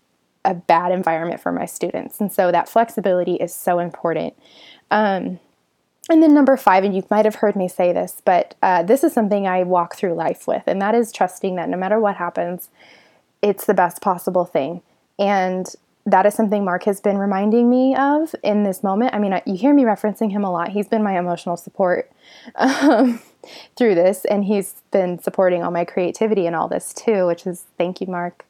a 0.44 0.54
bad 0.54 0.92
environment 0.92 1.40
for 1.40 1.52
my 1.52 1.66
students. 1.66 2.20
And 2.20 2.32
so 2.32 2.52
that 2.52 2.68
flexibility 2.68 3.34
is 3.34 3.54
so 3.54 3.78
important. 3.78 4.34
Um, 4.90 5.40
and 6.08 6.22
then 6.22 6.34
number 6.34 6.56
five, 6.56 6.84
and 6.84 6.94
you 6.94 7.04
might 7.10 7.24
have 7.24 7.36
heard 7.36 7.56
me 7.56 7.66
say 7.66 7.92
this, 7.92 8.22
but 8.24 8.54
uh, 8.62 8.84
this 8.84 9.02
is 9.02 9.12
something 9.12 9.48
I 9.48 9.64
walk 9.64 9.96
through 9.96 10.14
life 10.14 10.46
with, 10.46 10.62
and 10.66 10.80
that 10.80 10.94
is 10.94 11.10
trusting 11.10 11.56
that 11.56 11.68
no 11.68 11.76
matter 11.76 11.98
what 11.98 12.16
happens, 12.16 12.68
it's 13.46 13.64
the 13.64 13.74
best 13.74 14.02
possible 14.02 14.44
thing. 14.44 14.82
And 15.18 15.72
that 16.04 16.26
is 16.26 16.34
something 16.34 16.64
Mark 16.64 16.84
has 16.84 17.00
been 17.00 17.16
reminding 17.16 17.70
me 17.70 17.94
of 17.96 18.34
in 18.42 18.64
this 18.64 18.82
moment. 18.82 19.14
I 19.14 19.18
mean, 19.18 19.40
you 19.46 19.56
hear 19.56 19.72
me 19.72 19.84
referencing 19.84 20.30
him 20.30 20.44
a 20.44 20.50
lot. 20.50 20.70
He's 20.70 20.88
been 20.88 21.02
my 21.02 21.18
emotional 21.18 21.56
support 21.56 22.10
um, 22.56 23.20
through 23.76 23.94
this, 23.94 24.24
and 24.24 24.44
he's 24.44 24.82
been 24.90 25.20
supporting 25.20 25.62
all 25.62 25.70
my 25.70 25.84
creativity 25.84 26.46
and 26.46 26.56
all 26.56 26.68
this 26.68 26.92
too, 26.92 27.26
which 27.26 27.46
is 27.46 27.64
thank 27.78 28.00
you, 28.00 28.08
Mark. 28.08 28.44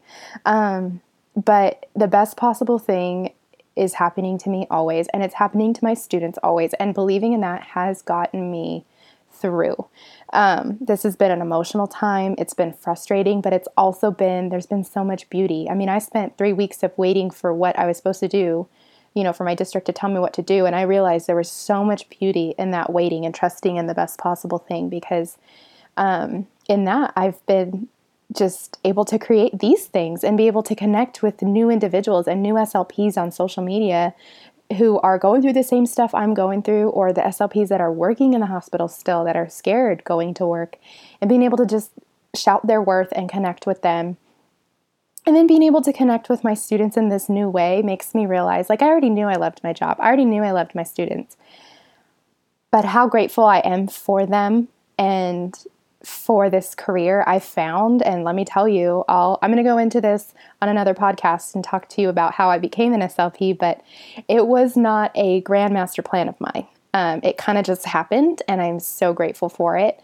Um, 0.44 1.02
but 1.34 1.86
the 1.94 2.08
best 2.08 2.36
possible 2.36 2.78
thing 2.78 3.32
is 3.74 3.94
happening 3.94 4.38
to 4.38 4.48
me 4.48 4.66
always, 4.70 5.08
and 5.08 5.22
it's 5.22 5.34
happening 5.34 5.74
to 5.74 5.84
my 5.84 5.92
students 5.92 6.38
always. 6.42 6.72
And 6.74 6.94
believing 6.94 7.34
in 7.34 7.42
that 7.42 7.62
has 7.62 8.00
gotten 8.00 8.50
me 8.50 8.84
through. 9.40 9.86
Um, 10.32 10.78
this 10.80 11.02
has 11.02 11.16
been 11.16 11.30
an 11.30 11.40
emotional 11.40 11.86
time. 11.86 12.34
It's 12.38 12.54
been 12.54 12.72
frustrating, 12.72 13.40
but 13.40 13.52
it's 13.52 13.68
also 13.76 14.10
been, 14.10 14.48
there's 14.48 14.66
been 14.66 14.84
so 14.84 15.04
much 15.04 15.28
beauty. 15.30 15.68
I 15.70 15.74
mean, 15.74 15.88
I 15.88 15.98
spent 15.98 16.36
three 16.36 16.52
weeks 16.52 16.82
of 16.82 16.96
waiting 16.96 17.30
for 17.30 17.52
what 17.52 17.78
I 17.78 17.86
was 17.86 17.96
supposed 17.96 18.20
to 18.20 18.28
do, 18.28 18.66
you 19.14 19.24
know, 19.24 19.32
for 19.32 19.44
my 19.44 19.54
district 19.54 19.86
to 19.86 19.92
tell 19.92 20.10
me 20.10 20.20
what 20.20 20.34
to 20.34 20.42
do. 20.42 20.66
And 20.66 20.74
I 20.74 20.82
realized 20.82 21.26
there 21.26 21.36
was 21.36 21.50
so 21.50 21.84
much 21.84 22.08
beauty 22.08 22.54
in 22.58 22.70
that 22.72 22.92
waiting 22.92 23.24
and 23.24 23.34
trusting 23.34 23.76
in 23.76 23.86
the 23.86 23.94
best 23.94 24.18
possible 24.18 24.58
thing 24.58 24.88
because 24.88 25.38
um, 25.96 26.46
in 26.68 26.84
that 26.84 27.12
I've 27.16 27.44
been 27.46 27.88
just 28.34 28.78
able 28.84 29.04
to 29.04 29.18
create 29.18 29.58
these 29.58 29.86
things 29.86 30.24
and 30.24 30.36
be 30.36 30.46
able 30.46 30.62
to 30.64 30.74
connect 30.74 31.22
with 31.22 31.42
new 31.42 31.70
individuals 31.70 32.26
and 32.26 32.42
new 32.42 32.54
SLPs 32.54 33.16
on 33.16 33.30
social 33.30 33.62
media 33.62 34.14
who 34.76 34.98
are 35.00 35.18
going 35.18 35.42
through 35.42 35.52
the 35.52 35.62
same 35.62 35.86
stuff 35.86 36.14
I'm 36.14 36.34
going 36.34 36.62
through, 36.62 36.90
or 36.90 37.12
the 37.12 37.20
SLPs 37.20 37.68
that 37.68 37.80
are 37.80 37.92
working 37.92 38.34
in 38.34 38.40
the 38.40 38.46
hospital 38.46 38.88
still 38.88 39.24
that 39.24 39.36
are 39.36 39.48
scared 39.48 40.04
going 40.04 40.34
to 40.34 40.46
work, 40.46 40.76
and 41.20 41.28
being 41.28 41.42
able 41.42 41.58
to 41.58 41.66
just 41.66 41.92
shout 42.34 42.66
their 42.66 42.82
worth 42.82 43.12
and 43.12 43.28
connect 43.28 43.66
with 43.66 43.82
them. 43.82 44.16
And 45.24 45.34
then 45.34 45.46
being 45.46 45.62
able 45.62 45.82
to 45.82 45.92
connect 45.92 46.28
with 46.28 46.44
my 46.44 46.54
students 46.54 46.96
in 46.96 47.08
this 47.08 47.28
new 47.28 47.48
way 47.48 47.82
makes 47.82 48.14
me 48.14 48.26
realize 48.26 48.68
like, 48.68 48.82
I 48.82 48.86
already 48.86 49.10
knew 49.10 49.26
I 49.26 49.34
loved 49.34 49.60
my 49.64 49.72
job, 49.72 49.96
I 49.98 50.06
already 50.06 50.24
knew 50.24 50.42
I 50.42 50.52
loved 50.52 50.74
my 50.74 50.84
students. 50.84 51.36
But 52.70 52.84
how 52.84 53.08
grateful 53.08 53.44
I 53.44 53.58
am 53.60 53.88
for 53.88 54.26
them 54.26 54.68
and 54.98 55.54
for 56.06 56.48
this 56.48 56.76
career 56.76 57.24
I 57.26 57.40
found. 57.40 58.00
And 58.00 58.22
let 58.22 58.36
me 58.36 58.44
tell 58.44 58.68
you, 58.68 59.04
I'll, 59.08 59.40
I'm 59.42 59.50
going 59.50 59.62
to 59.62 59.68
go 59.68 59.76
into 59.76 60.00
this 60.00 60.34
on 60.62 60.68
another 60.68 60.94
podcast 60.94 61.56
and 61.56 61.64
talk 61.64 61.88
to 61.90 62.00
you 62.00 62.08
about 62.08 62.32
how 62.32 62.48
I 62.48 62.58
became 62.58 62.92
an 62.92 63.00
SLP, 63.00 63.58
but 63.58 63.82
it 64.28 64.46
was 64.46 64.76
not 64.76 65.10
a 65.16 65.40
grand 65.40 65.74
master 65.74 66.02
plan 66.02 66.28
of 66.28 66.40
mine. 66.40 66.68
Um, 66.94 67.20
it 67.24 67.38
kind 67.38 67.58
of 67.58 67.64
just 67.64 67.84
happened, 67.84 68.40
and 68.46 68.62
I'm 68.62 68.78
so 68.78 69.12
grateful 69.12 69.48
for 69.48 69.76
it. 69.76 70.00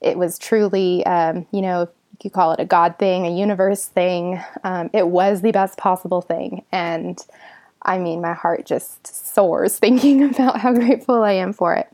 It 0.00 0.18
was 0.18 0.36
truly, 0.36 1.06
um, 1.06 1.46
you 1.52 1.62
know, 1.62 1.88
you 2.24 2.30
call 2.30 2.50
it 2.50 2.60
a 2.60 2.64
God 2.64 2.98
thing, 2.98 3.24
a 3.24 3.30
universe 3.30 3.86
thing. 3.86 4.42
Um, 4.64 4.90
it 4.92 5.06
was 5.06 5.42
the 5.42 5.52
best 5.52 5.78
possible 5.78 6.22
thing. 6.22 6.64
And 6.72 7.24
I 7.82 7.98
mean, 7.98 8.20
my 8.20 8.34
heart 8.34 8.66
just 8.66 9.06
soars 9.06 9.78
thinking 9.78 10.24
about 10.24 10.58
how 10.58 10.72
grateful 10.72 11.22
I 11.22 11.32
am 11.32 11.52
for 11.52 11.74
it. 11.74 11.86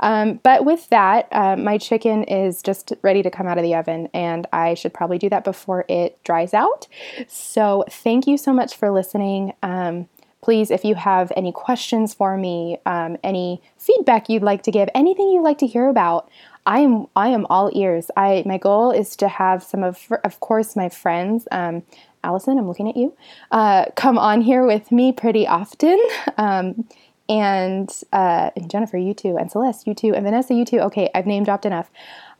Um, 0.00 0.40
but 0.42 0.64
with 0.64 0.88
that, 0.90 1.28
uh, 1.32 1.56
my 1.56 1.78
chicken 1.78 2.24
is 2.24 2.62
just 2.62 2.92
ready 3.02 3.22
to 3.22 3.30
come 3.30 3.46
out 3.46 3.58
of 3.58 3.64
the 3.64 3.74
oven, 3.74 4.08
and 4.12 4.46
I 4.52 4.74
should 4.74 4.94
probably 4.94 5.18
do 5.18 5.28
that 5.30 5.44
before 5.44 5.84
it 5.88 6.22
dries 6.24 6.54
out. 6.54 6.86
So, 7.28 7.84
thank 7.90 8.26
you 8.26 8.36
so 8.36 8.52
much 8.52 8.76
for 8.76 8.90
listening. 8.90 9.52
Um, 9.62 10.08
please, 10.42 10.70
if 10.70 10.84
you 10.84 10.94
have 10.94 11.32
any 11.36 11.50
questions 11.50 12.14
for 12.14 12.36
me, 12.36 12.78
um, 12.86 13.16
any 13.24 13.60
feedback 13.78 14.28
you'd 14.28 14.42
like 14.42 14.62
to 14.62 14.70
give, 14.70 14.88
anything 14.94 15.30
you'd 15.30 15.42
like 15.42 15.58
to 15.58 15.66
hear 15.66 15.88
about, 15.88 16.30
I 16.66 16.80
am 16.80 17.06
I 17.14 17.28
am 17.28 17.46
all 17.48 17.70
ears. 17.74 18.10
I 18.16 18.42
my 18.44 18.58
goal 18.58 18.90
is 18.90 19.16
to 19.16 19.28
have 19.28 19.62
some 19.62 19.82
of 19.82 20.06
of 20.24 20.40
course 20.40 20.76
my 20.76 20.88
friends. 20.88 21.46
Um, 21.52 21.82
Allison, 22.24 22.58
I'm 22.58 22.66
looking 22.66 22.88
at 22.88 22.96
you. 22.96 23.16
Uh, 23.52 23.86
come 23.94 24.18
on 24.18 24.40
here 24.40 24.66
with 24.66 24.90
me 24.90 25.12
pretty 25.12 25.46
often. 25.46 26.00
Um, 26.38 26.86
and, 27.28 27.90
uh, 28.12 28.50
and 28.56 28.70
Jennifer, 28.70 28.96
you 28.96 29.14
too, 29.14 29.36
and 29.36 29.50
Celeste, 29.50 29.86
you 29.86 29.94
too, 29.94 30.14
and 30.14 30.24
Vanessa, 30.24 30.54
you 30.54 30.64
too. 30.64 30.78
Okay, 30.80 31.10
I've 31.14 31.26
name 31.26 31.44
dropped 31.44 31.66
enough. 31.66 31.90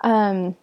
Um, 0.02 0.56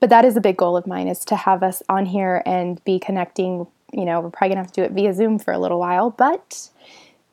but 0.00 0.10
that 0.10 0.24
is 0.24 0.36
a 0.36 0.40
big 0.40 0.56
goal 0.56 0.76
of 0.76 0.86
mine 0.86 1.08
is 1.08 1.24
to 1.26 1.36
have 1.36 1.62
us 1.62 1.82
on 1.88 2.06
here 2.06 2.42
and 2.44 2.82
be 2.84 2.98
connecting. 2.98 3.66
You 3.92 4.04
know, 4.04 4.20
we're 4.20 4.30
probably 4.30 4.54
gonna 4.54 4.62
have 4.62 4.72
to 4.72 4.80
do 4.80 4.84
it 4.84 4.92
via 4.92 5.14
Zoom 5.14 5.38
for 5.38 5.52
a 5.52 5.58
little 5.58 5.78
while, 5.78 6.10
but 6.10 6.70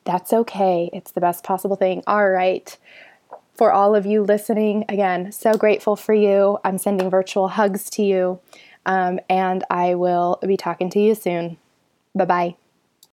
that's 0.05 0.33
okay. 0.33 0.89
It's 0.93 1.11
the 1.11 1.21
best 1.21 1.43
possible 1.43 1.75
thing. 1.75 2.03
All 2.07 2.29
right. 2.29 2.77
For 3.53 3.71
all 3.71 3.95
of 3.95 4.05
you 4.05 4.23
listening, 4.23 4.85
again, 4.89 5.31
so 5.31 5.53
grateful 5.53 5.95
for 5.95 6.13
you. 6.13 6.57
I'm 6.63 6.77
sending 6.77 7.09
virtual 7.09 7.49
hugs 7.49 7.89
to 7.91 8.03
you. 8.03 8.39
Um, 8.85 9.19
and 9.29 9.63
I 9.69 9.95
will 9.95 10.39
be 10.41 10.57
talking 10.57 10.89
to 10.91 10.99
you 10.99 11.15
soon. 11.15 11.57
Bye 12.15 12.25
bye. 12.25 12.62